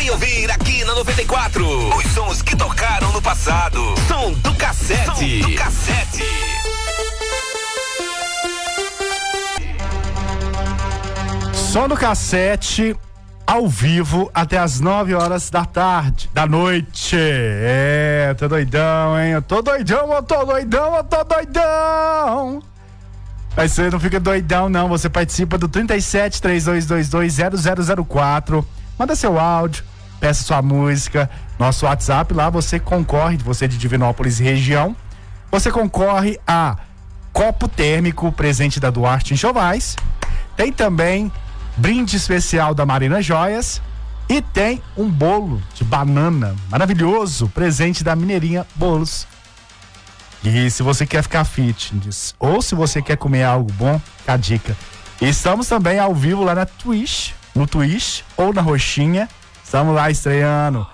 [0.00, 1.94] Vem ouvir aqui na 94.
[1.94, 3.78] Os sons que tocaram no passado.
[4.08, 5.42] Som do cassete.
[5.42, 6.24] Som do cassete.
[11.52, 12.96] Som do cassete
[13.46, 17.14] ao vivo até as 9 horas da tarde, da noite.
[17.18, 19.32] É, tô doidão, hein?
[19.32, 22.62] Eu tô doidão, eu tô doidão, eu tô doidão.
[23.54, 24.88] Mas você não fica doidão, não.
[24.88, 27.36] Você participa do 37 3222
[28.06, 28.66] 0004.
[28.98, 29.82] Manda seu áudio,
[30.20, 31.28] peça sua música.
[31.58, 34.94] Nosso WhatsApp lá você concorre, você de Divinópolis região.
[35.50, 36.76] Você concorre a
[37.32, 39.96] copo térmico presente da Duarte em.
[40.56, 41.32] Tem também
[41.76, 43.80] brinde especial da Marina Joias.
[44.28, 49.26] E tem um bolo de banana maravilhoso, presente da Mineirinha Bolos.
[50.44, 54.76] E se você quer ficar fitness ou se você quer comer algo bom, a dica.
[55.20, 59.28] Estamos também ao vivo lá na Twitch, no Twitch ou na Roxinha.
[59.70, 60.84] Estamos lá estreando.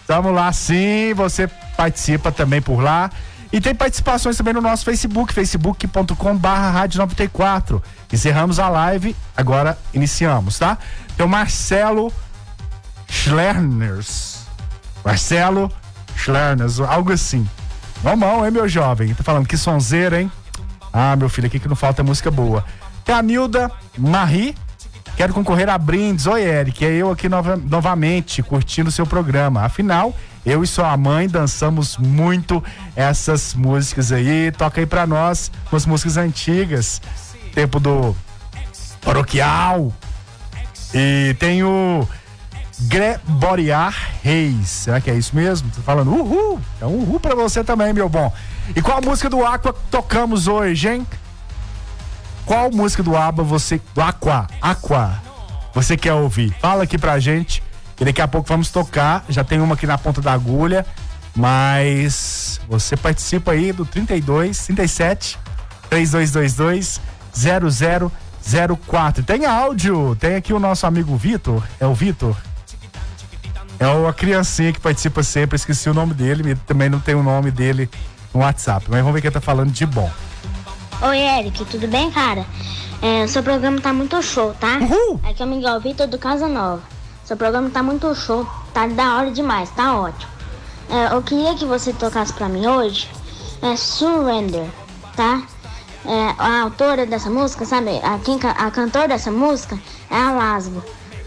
[0.00, 3.08] Estamos lá sim, você participa também por lá.
[3.52, 7.80] E tem participações também no nosso Facebook, facebook.com barra rádio 94.
[8.12, 10.76] Encerramos a live, agora iniciamos, tá?
[11.16, 12.12] Tem o Marcelo
[13.08, 14.40] Schlerners.
[15.04, 15.70] Marcelo
[16.16, 17.48] Schlerners, algo assim.
[18.02, 19.14] Normal, hein, meu jovem?
[19.14, 20.32] Tá falando que sonzeira, hein?
[20.98, 22.64] Ah, meu filho, aqui que não falta é música boa.
[23.04, 24.54] Tem a Nilda Marie.
[25.14, 26.26] Quero concorrer a brindes.
[26.26, 26.82] Oi, Eric.
[26.86, 29.62] É eu aqui nova- novamente curtindo o seu programa.
[29.62, 32.64] Afinal, eu e sua mãe dançamos muito
[32.96, 34.50] essas músicas aí.
[34.52, 37.02] Toca aí pra nós umas músicas antigas.
[37.54, 38.16] Tempo do
[39.02, 39.92] Paroquial.
[40.94, 42.08] E tem o
[42.80, 44.68] Gregoriar Reis.
[44.68, 45.70] Será que é isso mesmo?
[45.74, 46.58] Tô falando uhul.
[46.80, 48.32] É um uhul pra você também, meu bom.
[48.74, 51.06] E qual música do Aqua tocamos hoje, hein?
[52.44, 53.80] Qual música do Aba você.
[53.94, 54.46] Do Aqua.
[54.60, 55.20] Aqua.
[55.74, 56.54] Você quer ouvir?
[56.60, 57.62] Fala aqui pra gente.
[58.00, 59.24] E daqui a pouco vamos tocar.
[59.28, 60.86] Já tem uma aqui na ponta da agulha.
[61.34, 65.38] Mas você participa aí do 32 37
[65.90, 67.00] 3222
[67.34, 69.24] 0004.
[69.24, 70.16] Tem áudio.
[70.18, 71.62] Tem aqui o nosso amigo Vitor.
[71.80, 72.36] É o Vitor?
[73.78, 75.56] É a criancinha que participa sempre.
[75.56, 76.54] Esqueci o nome dele.
[76.66, 77.90] Também não tem o nome dele
[78.36, 78.86] no WhatsApp.
[78.88, 80.10] Mas vamos ver quem tá falando de bom.
[81.02, 82.44] Oi, Eric, tudo bem, cara?
[83.02, 84.78] É, seu programa tá muito show, tá?
[85.28, 86.82] Aqui é o Miguel Vitor do Casa Nova.
[87.24, 90.30] Seu programa tá muito show, tá da hora demais, tá ótimo.
[90.88, 93.08] É, eu queria que você tocasse pra mim hoje
[93.60, 94.66] é Surrender,
[95.16, 95.42] tá?
[96.04, 97.98] É, a autora dessa música, sabe?
[98.02, 99.76] A, quem, a cantora dessa música
[100.08, 100.82] é a Lasgo.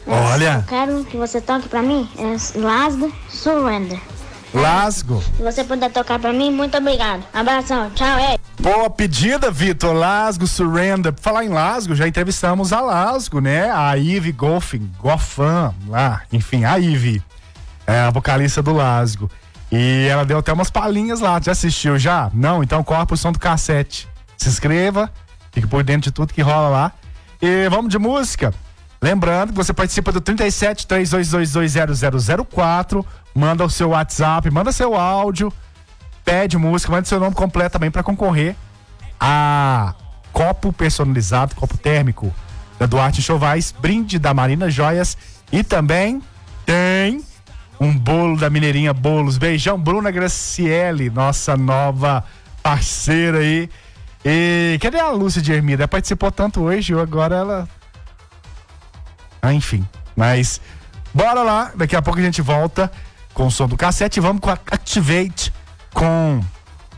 [0.08, 0.64] É, Olha.
[0.66, 4.00] Eu quero que você toque pra mim é Lasgo Surrender.
[4.54, 5.22] Lasgo.
[5.38, 7.24] Se você puder tocar pra mim, muito obrigado.
[7.34, 8.40] Abração, tchau, Eric.
[8.60, 9.94] Boa pedida, Vitor.
[9.94, 11.14] Lasgo, Surrender.
[11.14, 13.70] Por Falar em Lasgo, já entrevistamos a Lasgo, né?
[13.70, 16.24] A Ive Golfin, Goffan, lá.
[16.34, 17.22] Enfim, a Ive.
[17.86, 19.30] É a vocalista do Lasgo.
[19.72, 21.40] E ela deu até umas palhinhas lá.
[21.40, 22.32] Já assistiu já?
[22.34, 22.64] Não?
[22.64, 24.08] Então corre pro som do cassete.
[24.38, 25.12] Se inscreva,
[25.52, 26.92] fique por dentro de tudo que rola lá.
[27.42, 28.54] E vamos de música.
[29.02, 33.06] Lembrando que você participa do 37 3222 0004.
[33.34, 35.54] Manda o seu WhatsApp, manda seu áudio
[36.30, 38.56] pede música, manda seu nome completo também para concorrer
[39.20, 39.96] a
[40.32, 42.32] copo personalizado, copo térmico
[42.78, 45.18] da Duarte Chovais, brinde da Marina Joias
[45.52, 46.22] e também
[46.68, 47.24] tem
[47.80, 49.40] um bolo da Mineirinha Bolos.
[49.40, 52.24] Beijão, Bruna Graciele, nossa nova
[52.62, 53.68] parceira aí.
[54.24, 55.82] E cadê a Lúcia de Hermida?
[55.82, 57.70] Ela participou tanto hoje, agora ela.
[59.42, 59.86] Ah, enfim.
[60.16, 60.60] Mas
[61.14, 62.92] bora lá, daqui a pouco a gente volta
[63.34, 64.20] com o som do cassete.
[64.20, 65.54] Vamos com a Activate
[65.94, 66.42] com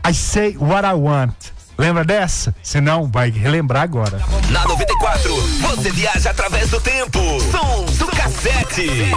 [0.08, 1.34] I Say What I Want.
[1.78, 2.54] Lembra dessa?
[2.62, 4.20] Se não, vai relembrar agora.
[4.50, 7.18] Na 94, você viaja através do tempo.
[7.50, 9.10] Som do cassete.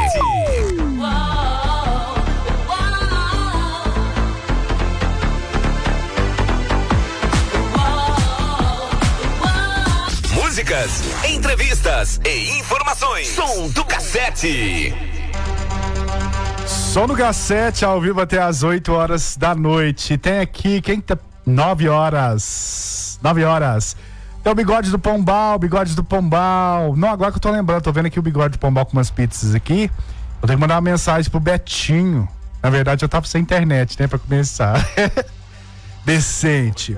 [10.55, 13.27] Músicas, entrevistas e informações.
[13.27, 14.95] Som do cassete.
[16.65, 20.17] Som do cassete ao vivo até as 8 horas da noite.
[20.17, 21.17] Tem aqui, quem tá.
[21.45, 23.19] 9 horas.
[23.21, 23.97] 9 horas.
[24.41, 26.95] Tem o bigode do Pombal, bigode do Pombal.
[26.95, 29.11] Não, agora que eu tô lembrando, tô vendo aqui o bigode do Pombal com umas
[29.11, 29.91] pizzas aqui.
[30.41, 32.29] Eu tenho que mandar uma mensagem pro Betinho.
[32.63, 34.79] Na verdade, eu tava sem internet, né, pra começar.
[36.05, 36.97] Decente.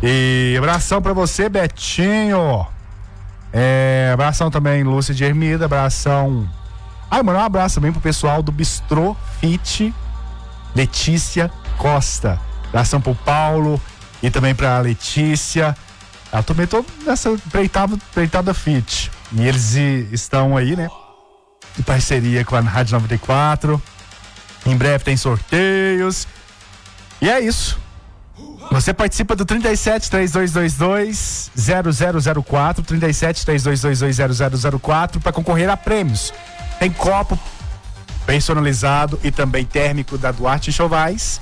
[0.00, 2.72] E abração pra você, Betinho.
[3.56, 5.66] É, abração também, Lúcia de Hermida.
[5.66, 6.50] Abração.
[7.08, 9.94] Ai, mano, um abraço também pro pessoal do Bistrô Fit
[10.74, 12.40] Letícia Costa.
[12.68, 13.80] Abração pro Paulo
[14.20, 15.76] e também pra Letícia.
[16.32, 19.08] Eu também tô nessa empreitada, empreitada fit.
[19.32, 19.74] E eles
[20.10, 20.88] estão aí, né?
[21.78, 23.80] Em parceria com a Rádio 94.
[24.66, 26.26] Em breve tem sorteios.
[27.22, 27.78] E é isso.
[28.70, 31.50] Você participa do 37 3222
[32.42, 36.32] 0004, 37 3222 0004 para concorrer a prêmios.
[36.78, 37.38] Tem copo
[38.26, 41.40] personalizado e também térmico da Duarte Chovais.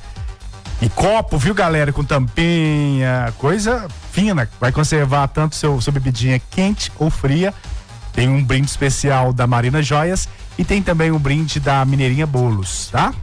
[0.80, 4.48] E copo, viu, galera, com tampinha, coisa fina.
[4.60, 7.54] Vai conservar tanto seu, sua bebidinha quente ou fria.
[8.12, 12.88] Tem um brinde especial da Marina Joias e tem também um brinde da Mineirinha Bolos,
[12.90, 13.14] tá?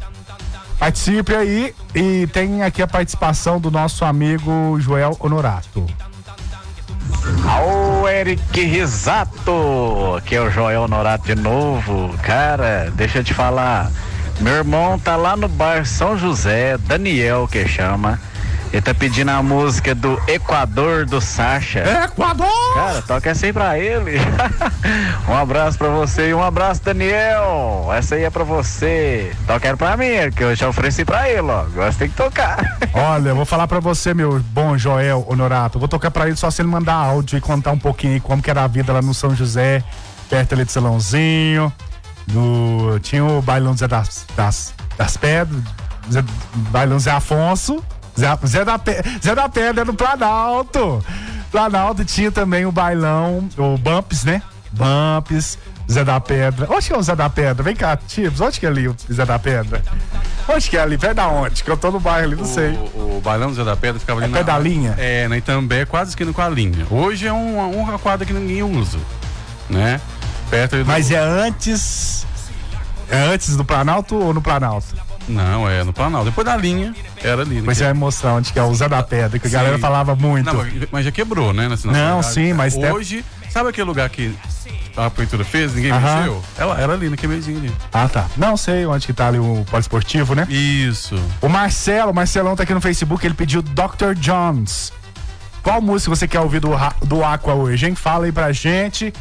[0.80, 5.86] Participe aí e tem aqui a participação do nosso amigo Joel Honorato.
[7.62, 12.16] Ô, Eric Risato, aqui é o Joel Norato de novo.
[12.24, 13.92] Cara, deixa eu te falar.
[14.40, 18.20] Meu irmão tá lá no bar São José, Daniel que chama.
[18.72, 21.84] Ele tá pedindo a música do Equador do Sacha.
[22.06, 22.74] Equador!
[22.76, 24.18] Cara, toca essa aí pra ele.
[25.28, 27.90] um abraço pra você e um abraço, Daniel.
[27.92, 29.32] Essa aí é pra você.
[29.48, 31.64] Toca pra mim, que eu já ofereci pra ele, ó.
[31.64, 32.78] Você tem que tocar.
[32.94, 35.80] Olha, eu vou falar pra você, meu bom Joel Honorato.
[35.80, 38.42] Vou tocar pra ele só se ele mandar áudio e contar um pouquinho aí como
[38.42, 39.84] que era a vida lá no São José,
[40.30, 41.74] perto ali de Salãozinho.
[42.28, 45.64] Do, tinha o bailão Zé das, das, das Pedras,
[46.12, 46.24] Zé,
[46.72, 47.84] bailão Zé Afonso,
[48.48, 51.04] Zé, da, Pe- Zé da Pedra no Planalto.
[51.52, 54.42] Planalto tinha também o bailão, o Bumps, né?
[54.72, 55.58] Bumps,
[55.92, 56.68] Zé da Pedra.
[56.70, 57.64] Onde que é o Zé da Pedra?
[57.64, 59.82] Vem cá, Tips, onde que é ali o Zé da Pedra?
[60.48, 60.98] Onde que é ali?
[60.98, 61.64] Perto da onde?
[61.64, 62.72] Que eu tô no bairro ali, não sei.
[62.94, 64.96] O, o Bailão do Zé da Pedra ficava ali É pé da linha?
[64.98, 66.86] É, na Itambé, quase esquina com a linha.
[66.92, 68.98] Hoje é uma, uma quadra que ninguém usa,
[69.70, 70.00] né?
[70.50, 70.86] Perto do...
[70.86, 72.26] Mas é antes.
[73.10, 74.86] É antes do Planalto ou no Planalto?
[75.28, 76.30] Não, é no Planalto.
[76.30, 77.56] Depois da linha, era ali.
[77.56, 77.64] né?
[77.66, 80.16] Mas você vai mostrar onde que é o Zé da Pedra, que a galera falava
[80.16, 80.46] muito.
[80.46, 81.64] Não, mas- já quebrou, né?
[81.78, 81.98] cidade.
[81.98, 84.34] Não, sim, mas Hoje, sabe aquele lugar que
[84.98, 86.16] a prefeitura fez, ninguém Aham.
[86.18, 86.44] mexeu?
[86.58, 87.72] Ela era ali naquele meizinho ali.
[87.94, 88.26] Ah, tá.
[88.36, 90.46] Não sei onde que tá ali o poliesportivo, né?
[90.50, 91.16] Isso.
[91.42, 94.14] O Marcelo, o Marcelão tá aqui no Facebook, ele pediu Dr.
[94.18, 94.92] Jones.
[95.62, 96.70] Qual música você quer ouvir do,
[97.06, 97.94] do Aqua hoje, hein?
[97.96, 99.14] Fala aí pra gente.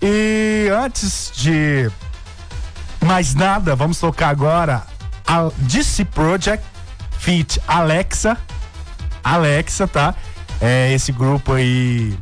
[0.00, 1.90] E antes de
[3.04, 4.82] mais nada, vamos tocar agora
[5.26, 6.64] a DC Project
[7.18, 8.36] feat Alexa.
[9.22, 10.14] Alexa, tá?
[10.60, 12.16] É esse grupo aí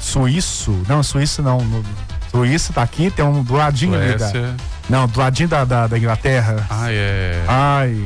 [0.00, 0.82] suíço.
[0.88, 1.58] Não, suíço não.
[1.60, 1.84] no-
[2.30, 4.54] Suíço tá aqui, tem um do ladinho ali da, Suécia.
[4.88, 6.66] Não, do ladinho da, da, da Inglaterra.
[6.68, 7.42] Ah, é.
[7.48, 8.04] Ai.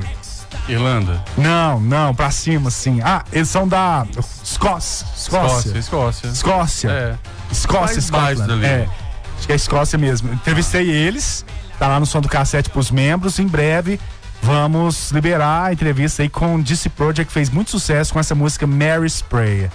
[0.69, 1.21] Irlanda.
[1.37, 3.01] Não, não, pra cima, sim.
[3.03, 4.07] Ah, eles são da
[4.45, 5.05] Escócia.
[5.17, 5.77] Escócia.
[5.77, 6.29] Escócia, Escócia.
[6.29, 6.91] Escócia.
[6.91, 7.19] É.
[7.51, 8.01] Escócia,
[8.47, 8.65] dali.
[8.65, 8.89] É.
[9.37, 10.33] Acho que é Escócia mesmo.
[10.33, 11.45] Entrevistei eles,
[11.81, 13.41] tá lá no som do cassete pros membros.
[13.41, 13.99] Em breve
[14.43, 18.35] vamos liberar a entrevista aí com o DC Project, que fez muito sucesso com essa
[18.35, 19.71] música Mary Spray.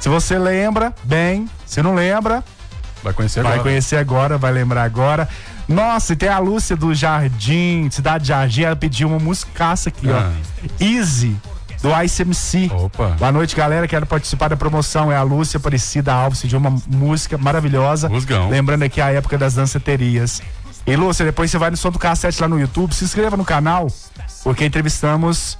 [0.00, 1.48] Se você lembra, bem.
[1.66, 2.42] Se não lembra,
[3.02, 3.62] Vai conhecer vai agora.
[3.68, 5.28] conhecer agora, vai lembrar agora.
[5.68, 10.10] Nossa, e tem a Lúcia do Jardim, Cidade de Jardim, ela pediu uma musicaça aqui,
[10.10, 10.32] Ah.
[10.32, 10.84] ó.
[10.84, 11.36] Easy,
[11.80, 12.70] do ICMC.
[12.74, 13.08] Opa.
[13.18, 13.86] Boa noite, galera.
[13.86, 15.12] Quero participar da promoção.
[15.12, 18.08] É a Lúcia Aparecida Alves, pediu uma música maravilhosa.
[18.08, 18.48] Musgão.
[18.48, 20.42] Lembrando aqui a época das danceterias.
[20.86, 23.44] E Lúcia, depois você vai no som do cassete lá no YouTube, se inscreva no
[23.44, 23.88] canal,
[24.42, 25.58] porque entrevistamos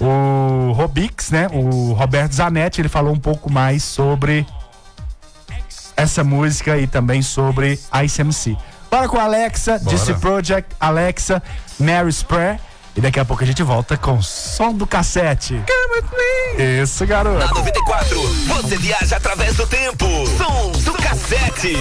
[0.00, 1.46] o Robix, né?
[1.52, 4.46] O Roberto Zanetti, ele falou um pouco mais sobre
[5.96, 8.56] essa música e também sobre a ICMC.
[8.90, 9.96] Bora com a Alexa, Bora.
[9.96, 11.42] DC Project, Alexa,
[11.78, 12.58] Mary Spray.
[12.94, 15.54] E daqui a pouco a gente volta com o som do cassete.
[15.54, 16.82] Come with me.
[16.82, 17.38] Isso, garoto.
[17.38, 20.04] Na 94, você viaja através do tempo.
[20.36, 21.74] Som do cassete.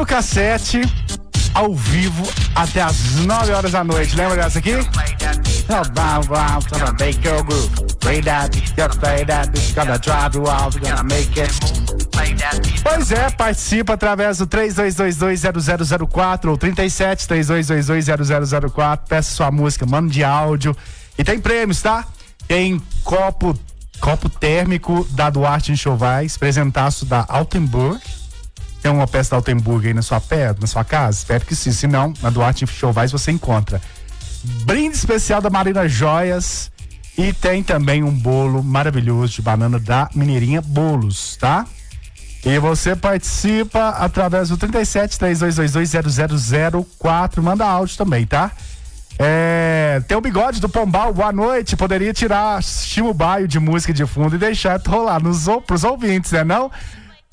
[0.00, 0.80] No cassete,
[1.52, 4.16] ao vivo, até as 9 horas da noite.
[4.16, 4.72] Lembra dessa aqui?
[12.82, 19.00] Pois é, participa através do 32220004 ou 37 32220004.
[19.06, 20.74] Peça sua música, manda de áudio
[21.18, 22.06] E tem prêmios, tá?
[22.48, 23.54] Tem copo,
[24.00, 28.00] copo térmico da Duarte Enxovais, presentaço da Altenburg.
[28.82, 31.18] Tem uma peça da Altenburg aí na sua pé, na sua casa?
[31.18, 31.72] Espero que sim.
[31.72, 33.80] Se não, na Duarte Enxovais você encontra.
[34.64, 36.70] Brinde especial da Marina Joias.
[37.18, 41.66] E tem também um bolo maravilhoso de banana da Mineirinha Bolos, tá?
[42.44, 47.42] E você participa através do 37 3222 0004.
[47.42, 48.50] Manda áudio também, tá?
[49.18, 51.76] É, tem o bigode do Pombal, boa noite.
[51.76, 56.42] Poderia tirar Chimo Baio de música de fundo e deixar rolar nos, pros ouvintes, né?
[56.42, 56.70] Não?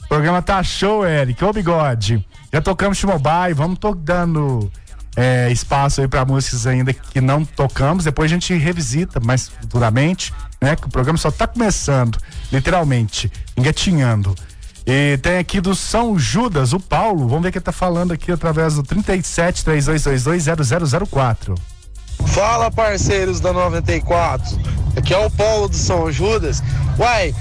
[0.07, 1.43] O programa tá show, Eric.
[1.43, 2.25] Ô bigode.
[2.51, 4.71] Já tocamos Baio, vamos to dando
[5.17, 8.05] é, espaço aí pra músicas ainda que não tocamos.
[8.05, 10.77] Depois a gente revisita mais futuramente, né?
[10.77, 12.17] Que o programa só tá começando,
[12.49, 14.33] literalmente, engatinhando.
[14.85, 17.27] E tem aqui do São Judas, o Paulo.
[17.27, 21.53] Vamos ver que ele tá falando aqui através do 37 3222 0004.
[22.27, 24.57] Fala parceiros da 94,
[24.95, 26.63] aqui é o Paulo do São Judas.
[26.97, 27.35] Uai,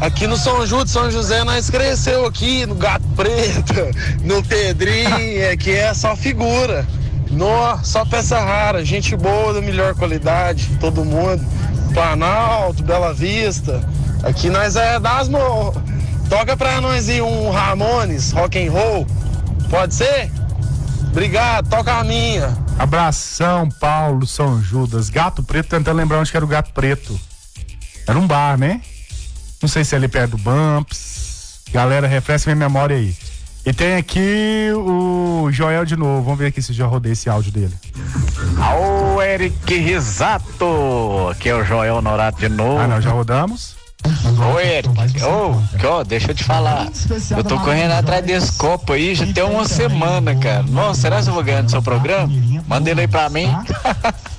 [0.00, 3.74] aqui no São Judas, São José, nós cresceu aqui no Gato Preto,
[4.24, 6.86] no Pedrinho, aqui é só figura.
[7.30, 11.44] Nó, só peça rara, gente boa da melhor qualidade, todo mundo.
[11.92, 13.86] Planalto, Bela Vista,
[14.22, 15.74] aqui nós é das mo...
[16.28, 19.06] Toca pra nós aí um Ramones, rock and roll,
[19.70, 20.30] pode ser?
[21.10, 22.56] Obrigado, toca a minha.
[22.78, 25.08] Abração, Paulo, São Judas.
[25.08, 27.18] Gato Preto, tentando lembrar onde que era o Gato Preto.
[28.06, 28.82] Era um bar, né?
[29.60, 31.60] Não sei se é ali perto do Bumps.
[31.72, 33.16] Galera, refresca minha memória aí.
[33.64, 36.22] E tem aqui o Joel de novo.
[36.22, 37.74] Vamos ver aqui se já rodei esse áudio dele.
[38.78, 42.78] Ô, Eric Risato, aqui é o Joel Norato de novo.
[42.78, 43.74] Ah, não, já rodamos.
[44.54, 44.88] Ô, Eric,
[45.24, 46.88] ô, ó, deixa eu te falar.
[47.36, 50.62] Eu tô correndo atrás desse copo aí já tem uma semana, cara.
[50.62, 52.32] Nossa, será que eu vou ganhar no seu programa?
[52.68, 53.48] Manda ele aí pra mim.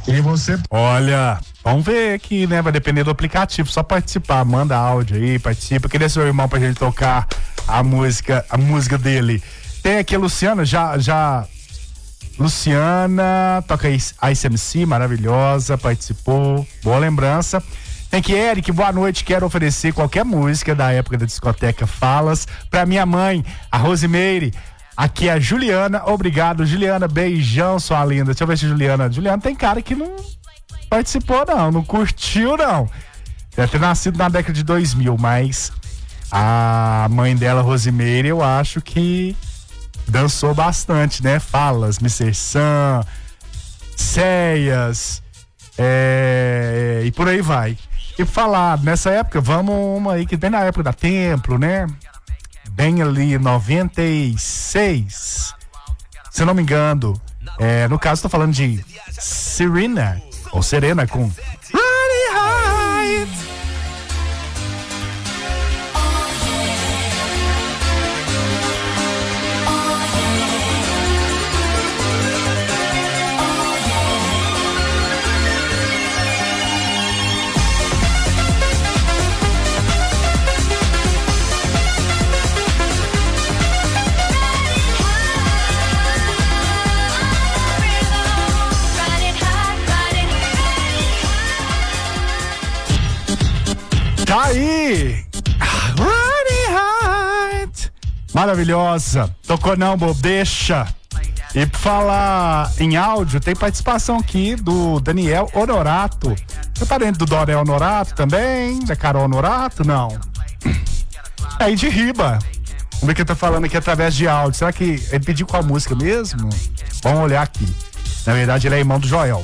[0.08, 0.58] E você?
[0.70, 1.38] Olha,
[1.68, 2.62] vamos ver aqui, né?
[2.62, 3.70] Vai depender do aplicativo.
[3.70, 5.90] Só participar, manda áudio aí, participa.
[5.90, 7.28] Queria seu irmão pra gente tocar
[7.68, 9.44] a música, a música dele.
[9.84, 11.46] Tem aqui a Luciana, já, já.
[12.40, 13.88] Luciana, toca
[14.22, 16.66] a ICMC, maravilhosa, participou.
[16.84, 17.62] Boa lembrança.
[18.10, 19.26] Tem que Eric, boa noite.
[19.26, 24.54] Quero oferecer qualquer música da época da discoteca Falas pra minha mãe, a Rosemeire.
[24.96, 26.04] Aqui é a Juliana.
[26.06, 27.08] Obrigado, Juliana.
[27.08, 28.26] Beijão, sua linda.
[28.26, 29.12] Deixa eu ver se Juliana.
[29.12, 30.16] Juliana tem cara que não
[30.90, 31.72] participou, não.
[31.72, 32.90] Não curtiu, não.
[33.56, 35.72] Deve ter nascido na década de 2000, mas
[36.32, 39.36] a mãe dela, Rosemeire, eu acho que
[40.08, 41.40] dançou bastante, né?
[41.40, 42.34] Falas, Mr.
[42.34, 43.04] Sam,
[43.96, 45.24] Ceias,
[45.78, 47.78] é, e por aí vai.
[48.18, 51.86] E falar, nessa época, vamos uma aí que bem na época da Templo, né?
[52.72, 55.54] Bem ali, 96.
[56.32, 57.20] Se não me engano,
[57.60, 60.22] é, no caso, tô falando de Serena,
[60.62, 61.30] Serena com
[98.38, 99.36] Maravilhosa.
[99.48, 100.88] Tocou não, bobecha.
[101.56, 106.36] E pra falar em áudio, tem participação aqui do Daniel Honorato.
[106.88, 108.78] Tá dentro do Dorel Honorato também?
[108.86, 109.84] Da Carol Honorato?
[109.84, 110.10] Não.
[111.60, 112.38] É aí de riba.
[113.00, 114.60] Vamos ver o que ele tá falando aqui através de áudio.
[114.60, 116.48] Será que ele pediu qual música mesmo?
[117.02, 117.68] Vamos olhar aqui.
[118.24, 119.44] Na verdade, ele é irmão do Joel.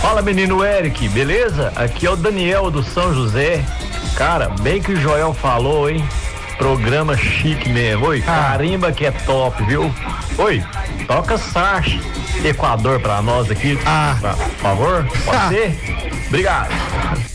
[0.00, 1.72] Fala menino Eric, beleza?
[1.74, 3.64] Aqui é o Daniel do São José.
[4.14, 6.06] Cara, bem que o Joel falou, hein?
[6.58, 8.06] Programa chique mesmo.
[8.06, 9.94] Oi, carimba que é top, viu?
[10.38, 10.62] Oi,
[11.06, 12.00] toca Sarch
[12.44, 13.76] Equador pra nós aqui.
[14.20, 16.24] Pra- por favor, pode ser?
[16.26, 16.70] Obrigado.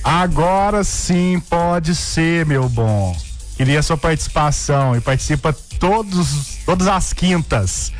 [0.03, 3.15] Agora sim pode ser, meu bom.
[3.55, 7.91] Queria sua participação e participa todos, todas as quintas.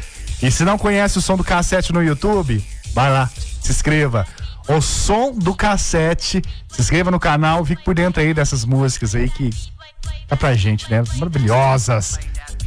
[0.41, 2.63] E se não conhece o som do cassete no YouTube,
[2.93, 3.29] vai lá,
[3.61, 4.27] se inscreva.
[4.67, 9.29] O som do cassete, se inscreva no canal, fique por dentro aí dessas músicas aí
[9.29, 9.49] que
[10.27, 11.03] tá pra gente, né?
[11.15, 12.19] Maravilhosas.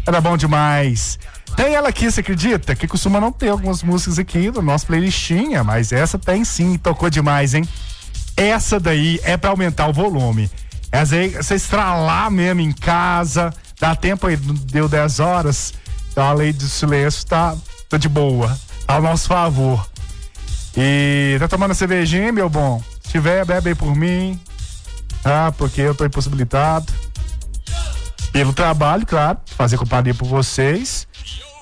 [0.07, 1.18] Era bom demais.
[1.57, 2.76] Tem ela aqui, você acredita?
[2.76, 7.09] Que costuma não ter algumas músicas aqui no nosso playlistinha, mas essa tem sim, tocou
[7.09, 7.66] demais, hein?
[8.37, 10.51] Essa daí é pra aumentar o volume.
[10.93, 15.74] Essa aí, você estralar mesmo em casa, dá tempo aí, deu 10 horas,
[16.11, 17.57] então a lei do silêncio tá,
[17.89, 19.89] tá de boa, ao nosso favor.
[20.76, 22.82] E tá tomando cervejinha, meu bom?
[23.03, 24.39] Se tiver, bebe aí por mim.
[25.22, 25.51] Tá?
[25.53, 26.93] Porque eu tô impossibilitado.
[28.37, 29.39] Pelo trabalho, claro.
[29.47, 31.09] Fazer companhia por vocês.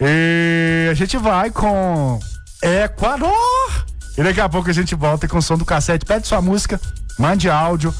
[0.00, 2.18] E a gente vai com
[2.60, 3.86] Equador.
[4.18, 6.04] E daqui a pouco a gente volta com o som do cassete.
[6.04, 6.80] Pede sua música,
[7.16, 7.94] mande áudio.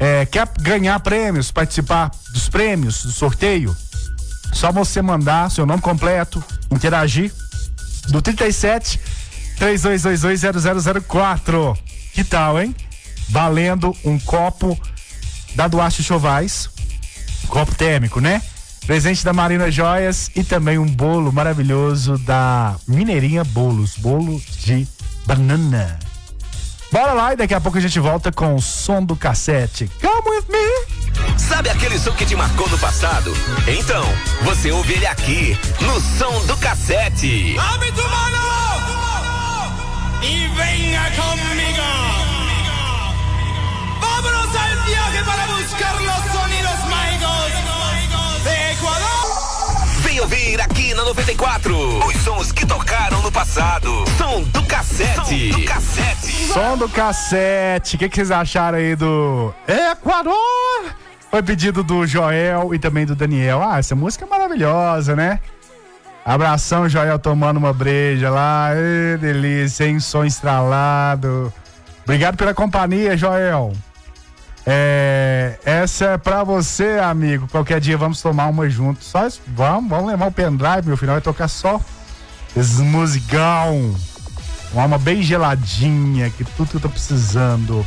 [0.00, 3.76] É, quer ganhar prêmios, participar dos prêmios, do sorteio?
[4.52, 6.42] Só você mandar seu nome completo,
[6.72, 7.32] interagir.
[8.08, 9.00] Do 37
[9.60, 11.78] 32220004.
[12.12, 12.74] Que tal, hein?
[13.28, 14.76] Valendo um copo
[15.54, 16.68] da Duarte Chovais.
[17.48, 18.42] Copo térmico, né?
[18.86, 23.96] Presente da Marina Joias e também um bolo maravilhoso da Mineirinha Bolos.
[23.96, 24.86] Bolo de
[25.26, 25.98] banana.
[26.90, 29.90] Bora lá e daqui a pouco a gente volta com o som do cassete.
[30.00, 31.38] Come with me!
[31.38, 33.34] Sabe aquele som que te marcou no passado?
[33.66, 34.04] Então,
[34.42, 37.56] você ouve ele aqui, no som do cassete.
[37.58, 38.38] ¡Abre tu mano!
[40.22, 41.82] Y venga conmigo.
[44.00, 45.94] Vámonos al viaje para buscar
[50.20, 54.04] Ouvir aqui na 94 os sons que tocaram no passado.
[54.16, 55.52] Som do cassete.
[55.52, 56.32] Som do cassete.
[56.52, 57.94] Som do cassete.
[57.94, 60.92] O que, que vocês acharam aí do Equador?
[61.30, 63.62] Foi pedido do Joel e também do Daniel.
[63.62, 65.38] Ah, essa música é maravilhosa, né?
[66.24, 68.70] Abração, Joel, tomando uma breja lá.
[68.74, 70.00] Ê, delícia, hein?
[70.00, 71.52] Som estralado.
[72.02, 73.72] Obrigado pela companhia, Joel.
[74.70, 77.48] É, essa é pra você, amigo.
[77.48, 79.02] Qualquer dia vamos tomar uma junto.
[79.02, 81.80] Só isso, vamos, vamos levar o pendrive, meu final vai tocar só
[82.54, 83.96] esse musicão.
[84.70, 87.84] Uma alma bem geladinha, que tudo que eu tô precisando.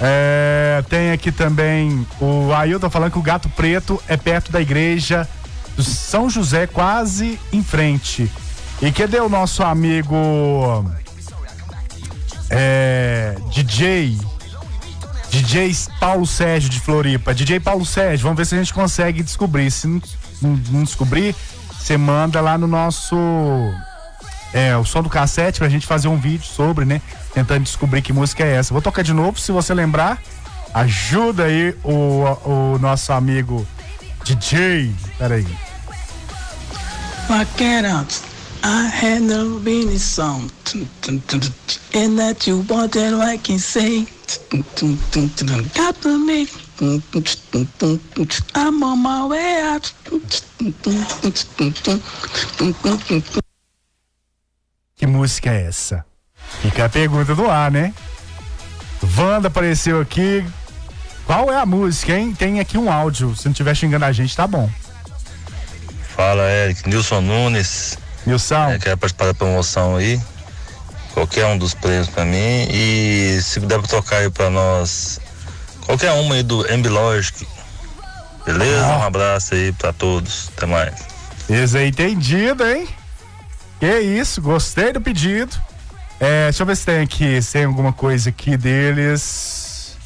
[0.00, 5.28] É, tem aqui também o Ailton falando que o Gato Preto é perto da igreja
[5.76, 8.30] do São José, quase em frente.
[8.80, 10.90] E cadê o nosso amigo
[12.48, 14.18] é, DJ?
[15.30, 17.34] DJ Paulo Sérgio de Floripa.
[17.34, 19.70] DJ Paulo Sérgio, vamos ver se a gente consegue descobrir.
[19.70, 20.00] Se não,
[20.70, 21.34] não- descobrir,
[21.78, 23.16] você manda lá no nosso.
[24.52, 27.02] É, o som do cassete pra gente fazer um vídeo sobre, né?
[27.34, 28.72] Tentando descobrir que música é essa.
[28.72, 30.22] Vou tocar de novo, se você lembrar.
[30.72, 33.66] Ajuda aí o, o nosso amigo
[34.24, 34.94] DJ.
[35.18, 35.46] Peraí.
[37.28, 38.22] Vaqueros,
[38.62, 39.28] I had
[39.64, 40.50] been in song.
[41.94, 44.06] And that you wanted, I can say.
[45.74, 46.48] Got to me.
[48.54, 49.94] I'm on my way out.
[54.96, 56.04] Que música é essa?
[56.62, 57.94] Fica a pergunta do ar, né?
[59.16, 60.44] Wanda apareceu aqui.
[61.26, 62.34] Qual é a música, hein?
[62.34, 63.34] Tem aqui um áudio.
[63.34, 64.70] Se não estiver xingando a gente, tá bom.
[66.14, 66.88] Fala, Eric.
[66.88, 67.98] Nilson Nunes.
[68.26, 68.70] Nilson.
[68.70, 70.20] É, quero participar da promoção aí.
[71.14, 72.68] Qualquer um dos prêmios pra mim.
[72.70, 75.20] E se der pra tocar aí pra nós.
[75.84, 77.46] Qualquer uma aí do Ambilogic.
[78.44, 78.86] Beleza?
[78.86, 80.50] Um abraço aí pra todos.
[80.56, 80.94] Até mais.
[81.48, 82.88] Esse aí entendido, hein?
[83.78, 85.56] Que isso, gostei do pedido.
[86.18, 89.96] É, deixa eu ver se tem aqui, se tem alguma coisa aqui deles.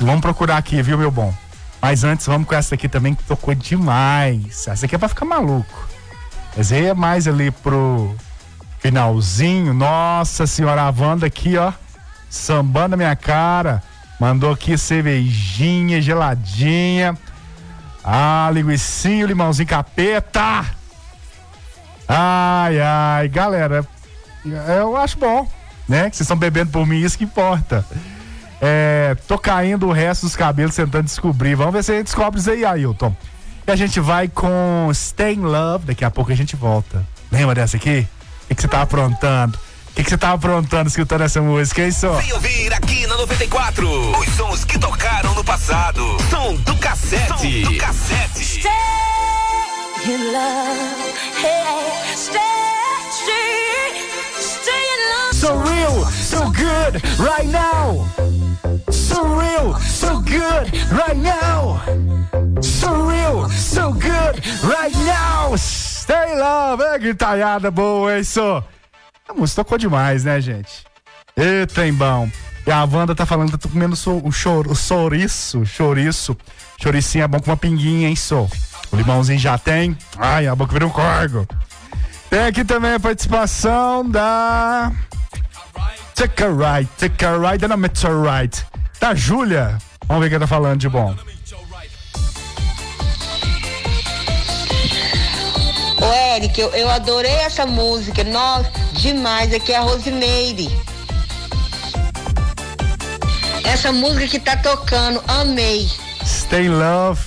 [0.00, 1.34] Vamos procurar aqui, viu, meu bom?
[1.82, 4.66] Mas antes, vamos com essa aqui também que tocou demais.
[4.66, 5.88] Essa aqui é pra ficar maluco.
[6.56, 8.14] Essa aí é mais ali pro
[8.80, 9.72] finalzinho.
[9.72, 11.72] Nossa senhora, a Wanda aqui, ó.
[12.28, 13.82] Sambando a minha cara.
[14.18, 17.16] Mandou aqui cervejinha geladinha.
[18.04, 20.64] Ah, linguicinho, limãozinho capeta.
[22.08, 23.86] Ai, ai, galera,
[24.44, 25.46] eu acho bom,
[25.88, 26.10] né?
[26.10, 27.84] Que vocês estão bebendo por mim, isso que importa.
[28.60, 31.54] É, tô caindo o resto dos cabelos tentando descobrir.
[31.54, 33.14] Vamos ver se a gente descobre isso aí, Ailton.
[33.70, 37.06] E a gente vai com Stay in Love, daqui a pouco a gente volta.
[37.30, 38.04] Lembra dessa aqui?
[38.50, 39.56] O que você tava aprontando?
[39.56, 42.14] O que que você tava aprontando escutando essa música, hein, só?
[42.14, 46.04] Vem ouvir aqui na 94 os sons que tocaram no passado.
[46.28, 47.28] Som do cassete.
[47.28, 48.44] Som do cassete.
[48.44, 48.70] Stay
[50.04, 51.14] in love.
[51.40, 52.40] Hey, stay,
[53.12, 54.02] stay,
[54.36, 55.36] stay in love.
[55.36, 58.04] So real, so good, right now.
[58.90, 62.19] So real, so good, right now.
[62.62, 65.56] So real, so good, right now.
[65.56, 68.66] Stay love, é gritalhada boa, hein, só?
[69.28, 70.84] A música tocou demais, né, gente?
[71.36, 72.28] Hein, bom.
[72.66, 76.36] E a Wanda tá falando tá comendo o, chor, o chouriço, chouriço.
[76.82, 78.46] Chouricinho é bom com uma pinguinha, hein, só?
[78.92, 79.96] O limãozinho já tem.
[80.18, 81.46] Ai, a boca virou um corgo.
[82.28, 84.92] Tem aqui também a participação da.
[86.14, 88.66] Take a ride, take a ride and a meteorite.
[89.00, 89.78] Da Júlia.
[90.06, 91.14] Vamos ver o que ela tá falando de bom.
[96.40, 98.24] Eric, eu, eu adorei essa música.
[98.24, 99.52] Nossa, demais.
[99.52, 100.70] Aqui é a Rosimeire.
[103.62, 105.86] Essa música que tá tocando, amei.
[106.24, 107.20] Stay Love.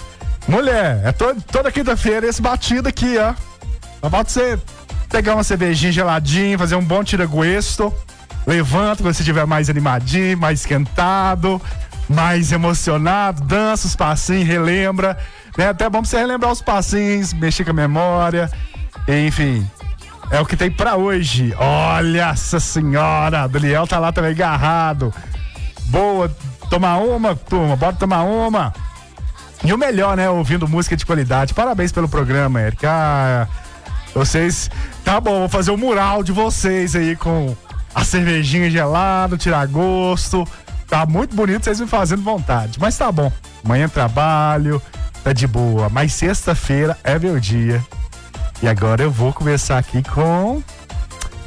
[0.47, 3.34] Mulher, é to- toda quinta-feira esse batido aqui, ó.
[4.01, 4.59] Só falta você
[5.09, 7.93] pegar uma cervejinha geladinha, fazer um bom tira-gosto.
[8.47, 11.61] Levanta quando você estiver mais animadinho, mais esquentado,
[12.09, 13.41] mais emocionado.
[13.43, 15.18] Dança os passinhos, relembra.
[15.55, 18.51] É até bom pra você relembrar os passinhos, mexer com a memória.
[19.08, 19.68] Enfim,
[20.32, 21.54] é o que tem pra hoje.
[21.58, 25.14] Olha essa senhora, Daniel tá lá também agarrado.
[25.86, 26.30] Boa,
[26.70, 28.74] tomar uma, turma, bora tomar uma.
[29.64, 30.30] E o melhor, né?
[30.30, 31.54] Ouvindo música de qualidade.
[31.54, 32.89] Parabéns pelo programa, Erika.
[32.91, 33.47] Ah,
[34.14, 34.70] vocês.
[35.06, 37.56] Tá bom, vou fazer o mural de vocês aí com
[37.93, 40.47] a cervejinha gelada, tirar gosto.
[40.88, 42.80] Tá muito bonito, vocês me fazendo vontade.
[42.80, 43.32] Mas tá bom.
[43.64, 44.82] Amanhã trabalho,
[45.24, 45.89] tá de boa.
[45.89, 47.82] Mas sexta-feira é meu dia.
[48.62, 50.62] E agora eu vou começar aqui com.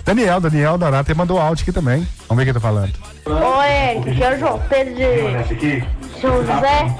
[0.05, 2.07] Daniel, Daniel Donato mandou áudio aqui também.
[2.29, 2.93] Vamos ver quem tá falando.
[3.27, 5.85] Eric, aqui é o João Pedro de
[6.21, 6.95] São José.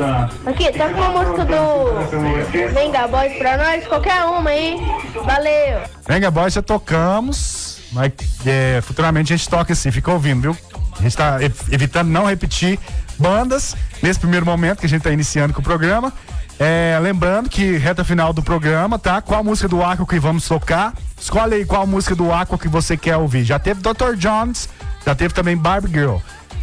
[0.47, 4.77] Aqui, toca uma música do Venga Boys pra nós, qualquer uma aí.
[5.25, 5.81] Valeu.
[6.09, 8.11] Venga Boys já tocamos, mas
[8.45, 10.57] é, futuramente a gente toca assim, fica ouvindo, viu?
[10.99, 12.79] A gente tá ev- evitando não repetir
[13.19, 16.13] bandas nesse primeiro momento que a gente tá iniciando com o programa.
[16.59, 19.21] É, lembrando que reta final do programa, tá?
[19.21, 20.95] Qual música do Aqua que vamos tocar?
[21.21, 23.45] Escolhe aí qual música do Aqua que você quer ouvir.
[23.45, 24.15] Já teve Dr.
[24.17, 24.69] Jones,
[25.05, 26.17] já teve também Barbie Girl.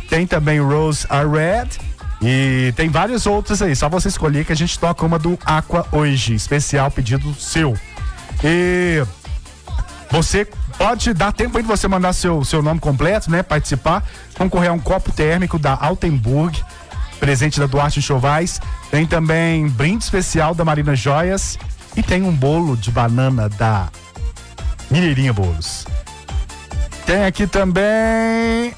[0.10, 1.70] Tem também Rose Are Red.
[2.22, 3.76] E tem várias outras aí.
[3.76, 6.34] Só você escolher que a gente toca uma do Aqua hoje.
[6.34, 7.78] Especial pedido seu.
[8.44, 9.04] E
[10.10, 13.44] você pode dar tempo aí de você mandar seu, seu nome completo, né?
[13.44, 14.04] Participar,
[14.36, 16.64] concorrer a um copo térmico da Altenburg,
[17.20, 18.60] presente da Duarte Chovais.
[18.94, 21.58] Tem também brinde especial da Marina Joias
[21.98, 23.90] e tem um bolo de banana da
[24.92, 25.88] Mineirinha Bolos.
[27.04, 28.72] Tem aqui também.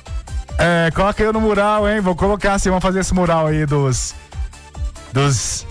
[0.57, 1.99] É, coloca eu no mural, hein?
[1.99, 4.15] Vou colocar assim, vamos fazer esse mural aí dos.
[5.11, 5.67] Dos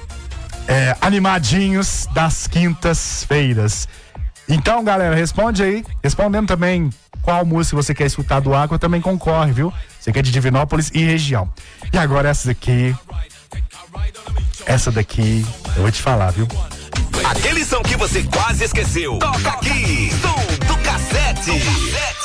[0.69, 3.89] é, animadinhos das quintas-feiras.
[4.47, 5.87] Então, galera, responde aí.
[6.03, 6.91] Respondendo também
[7.23, 9.73] qual música você quer escutar do Água, também concorre, viu?
[9.99, 11.49] Você quer de Divinópolis e região.
[11.91, 12.95] E agora essa daqui.
[14.67, 15.45] Essa daqui,
[15.77, 16.49] eu vou te falar, viu?
[17.31, 19.19] Aquele som que você quase esqueceu.
[19.19, 20.11] Toca aqui.
[20.21, 22.24] Som do cassete.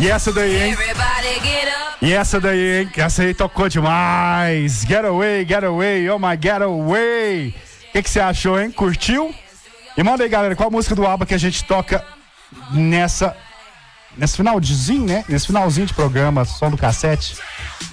[0.00, 0.76] E essa daí, hein?
[2.00, 2.90] E essa daí, hein?
[2.96, 4.84] Essa aí tocou demais.
[4.84, 7.48] Getaway, getaway, oh my getaway.
[7.88, 8.70] O que que você achou, hein?
[8.70, 9.34] Curtiu?
[9.96, 12.04] E manda aí, galera, qual a música do ABBA que a gente toca
[12.70, 13.36] nessa.
[14.16, 15.24] Nesse finalzinho, né?
[15.28, 17.36] Nesse finalzinho de programa, som do cassete.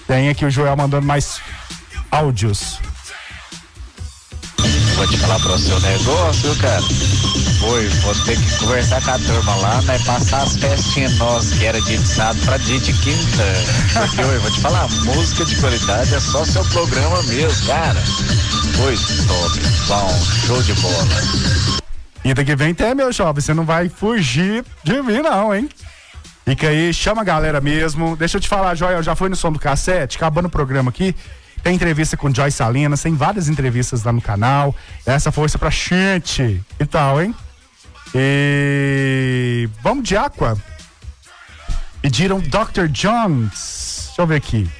[0.06, 1.40] Tem aqui o Joel mandando mais
[2.10, 2.80] áudios.
[4.96, 6.80] Vou te falar pra você o negócio, cara?
[7.60, 9.98] Foi, vou ter que conversar com a turma lá, né?
[10.06, 13.44] Passar as festinhas nossas, que era dia de sábado pra dia de quinta.
[13.92, 18.00] Porque, oi, vou te falar, música de qualidade é só seu programa mesmo, cara.
[18.76, 21.06] Foi top, bom, show de bola.
[22.22, 23.42] Quinta que vem tem, meu jovem.
[23.42, 25.68] Você não vai fugir de mim, não, hein?
[26.46, 28.16] Fica aí, chama a galera mesmo.
[28.16, 30.16] Deixa eu te falar, Joel, já foi no som do cassete?
[30.16, 31.14] Acabando o programa aqui.
[31.66, 34.72] Tem entrevista com Joy Salinas, tem várias entrevistas lá no canal.
[35.04, 36.62] Essa força pra gente.
[36.78, 37.34] E tal, hein?
[38.14, 39.68] E.
[39.82, 40.56] Vamos de Aqua.
[42.00, 42.86] Pediram Dr.
[42.88, 44.04] Jones.
[44.06, 44.70] Deixa eu ver aqui.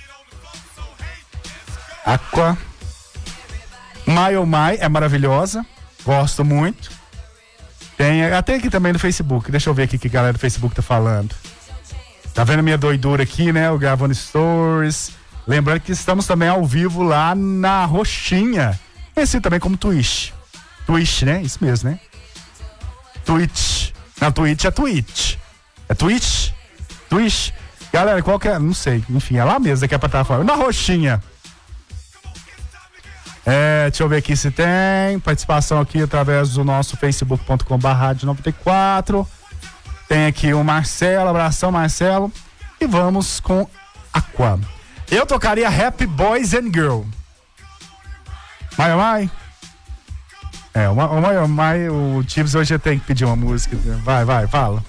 [2.04, 2.56] Aqua.
[4.06, 5.66] My Oh My é maravilhosa.
[6.04, 6.92] Gosto muito.
[7.96, 9.50] Tem até aqui também no Facebook.
[9.50, 11.34] Deixa eu ver aqui que a galera do Facebook tá falando.
[12.32, 13.68] Tá vendo minha doidura aqui, né?
[13.72, 15.25] O gravando stories.
[15.46, 18.78] Lembrando que estamos também ao vivo lá na Roxinha.
[19.14, 20.30] Conhecido também como Twitch.
[20.86, 21.40] Twitch, né?
[21.42, 22.00] Isso mesmo, né?
[23.24, 23.90] Twitch.
[24.20, 25.36] Não, Twitch é Twitch.
[25.88, 26.50] É Twitch?
[27.08, 27.50] Twitch.
[27.92, 28.58] Galera, qual que é?
[28.58, 29.04] Não sei.
[29.08, 30.46] Enfim, é lá mesmo que é estar falando.
[30.46, 31.22] Na Roxinha.
[33.44, 39.26] É, deixa eu ver aqui se tem participação aqui através do nosso facebook.com.br rádio 94.
[40.08, 42.32] Tem aqui o Marcelo, abração Marcelo.
[42.80, 43.68] E vamos com
[44.12, 44.58] Aqua.
[45.10, 47.02] Eu tocaria Happy Boys and Girl.
[48.76, 49.30] Mai Mai?
[50.74, 53.76] É, o Ma- o Mai o Tibbs hoje tem que pedir uma música.
[54.04, 54.84] Vai, vai, fala.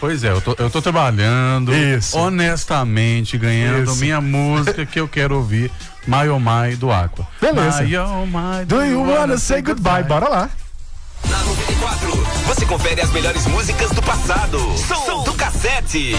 [0.00, 2.18] Pois é, eu tô, eu tô trabalhando Isso.
[2.18, 4.00] honestamente, ganhando Isso.
[4.00, 5.70] minha música que eu quero ouvir
[6.06, 7.26] My Oh My do Aqua.
[7.40, 7.82] Beleza.
[7.84, 10.02] My Oh My, Do you wanna say goodbye?
[10.02, 10.50] Bora lá.
[11.28, 14.58] Na 94, você confere as melhores músicas do passado.
[14.76, 16.16] Som, do cassete.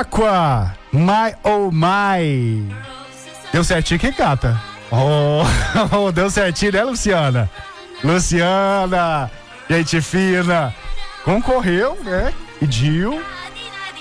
[0.00, 2.68] Aqua, My Oh My.
[3.52, 4.60] Deu certinho quem cata?
[5.92, 7.48] Oh, deu certinho, né, Luciana?
[8.02, 9.30] Luciana,
[9.70, 10.74] gente fina.
[11.24, 12.32] Concorreu, né?
[12.58, 13.22] Pediu.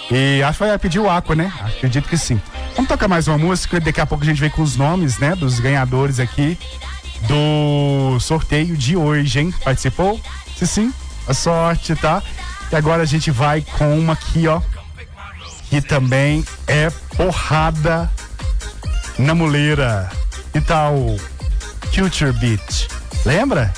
[0.09, 1.53] E acho que vai pedir o Aqua, né?
[1.61, 2.41] Acredito que sim.
[2.75, 5.35] Vamos tocar mais uma música daqui a pouco a gente vem com os nomes, né?
[5.35, 6.57] Dos ganhadores aqui
[7.27, 9.53] do sorteio de hoje, hein?
[9.63, 10.19] Participou?
[10.57, 10.91] Se sim,
[11.27, 12.21] a sorte, tá?
[12.71, 14.59] E agora a gente vai com uma aqui, ó
[15.73, 18.07] que também é porrada
[19.17, 20.07] na muleira.
[20.53, 20.93] E tal
[21.95, 22.87] Culture Beat.
[23.25, 23.73] Lembra?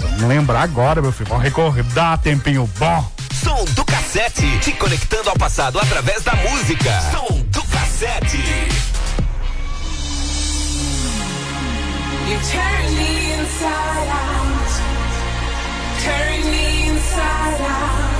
[0.00, 1.28] Vamos lembrar agora, meu filho.
[1.28, 3.12] Vamos recordar tempinho bom.
[3.44, 4.58] Som do cassete.
[4.58, 7.00] Te conectando ao passado através da música.
[7.12, 8.38] Som do cassete.
[12.26, 14.72] You turn me inside out.
[16.02, 18.11] Turn me inside out.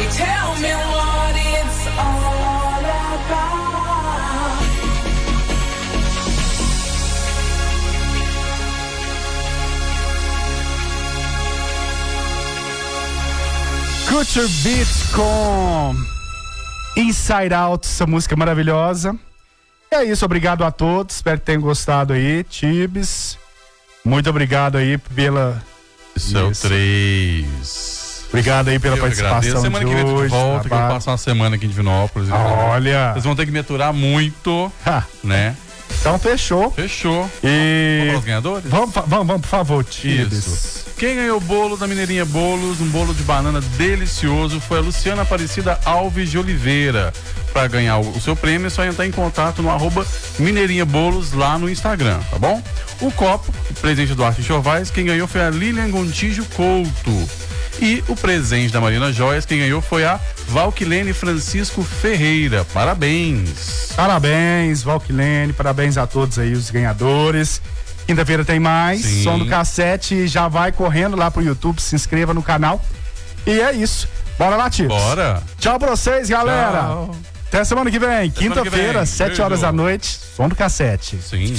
[0.00, 3.64] You tell me what it's all about.
[14.08, 15.94] Culture Beat com
[16.96, 19.16] Inside Out, essa música maravilhosa.
[19.90, 21.16] E é isso, obrigado a todos.
[21.16, 22.44] Espero que tenham gostado aí.
[22.44, 23.38] Tibes,
[24.04, 25.62] muito obrigado aí pela.
[26.16, 26.68] Esse é o Isso.
[26.68, 27.93] 3.
[28.34, 29.60] Obrigado aí pela Eu participação.
[29.60, 30.28] Semana que vem hoje.
[30.28, 32.28] volta, que eu passar uma semana aqui em Divinópolis.
[32.30, 33.12] Olha.
[33.12, 34.72] Vocês vão ter que me aturar muito,
[35.22, 35.54] né?
[36.00, 36.72] Então fechou.
[36.72, 37.30] Fechou.
[37.44, 37.98] E.
[37.98, 38.70] Vamos para os ganhadores?
[38.70, 40.32] Vamos, vamos, vamos, por favor, Tibes.
[40.32, 40.84] Isso.
[40.98, 45.22] Quem ganhou o bolo da Mineirinha Bolos, um bolo de banana delicioso, foi a Luciana
[45.22, 47.12] Aparecida Alves de Oliveira.
[47.52, 50.04] Para ganhar o, o seu prêmio é só entrar em contato no arroba
[50.40, 52.60] Mineirinha Bolos lá no Instagram, tá bom?
[53.00, 57.28] O copo, o presente do Arte Chovais, quem ganhou foi a Lilian Gontijo Couto.
[57.80, 60.18] E o presente da Marina Joias, quem ganhou foi a
[60.48, 62.64] Valquilene Francisco Ferreira.
[62.72, 63.92] Parabéns!
[63.94, 67.60] Parabéns, Valquilene, parabéns a todos aí, os ganhadores.
[68.06, 69.22] Quinta-feira tem mais, Sim.
[69.24, 72.84] som do cassete, já vai correndo lá pro YouTube, se inscreva no canal.
[73.46, 74.08] E é isso.
[74.38, 74.70] Bora lá.
[74.88, 75.42] Bora.
[75.58, 76.80] Tchau pra vocês, galera.
[76.80, 77.16] Tchau.
[77.48, 79.06] Até semana que vem, quinta-feira, vem.
[79.06, 79.42] 7 Beijo.
[79.42, 81.18] horas da noite, som do cassete.
[81.22, 81.54] Sim.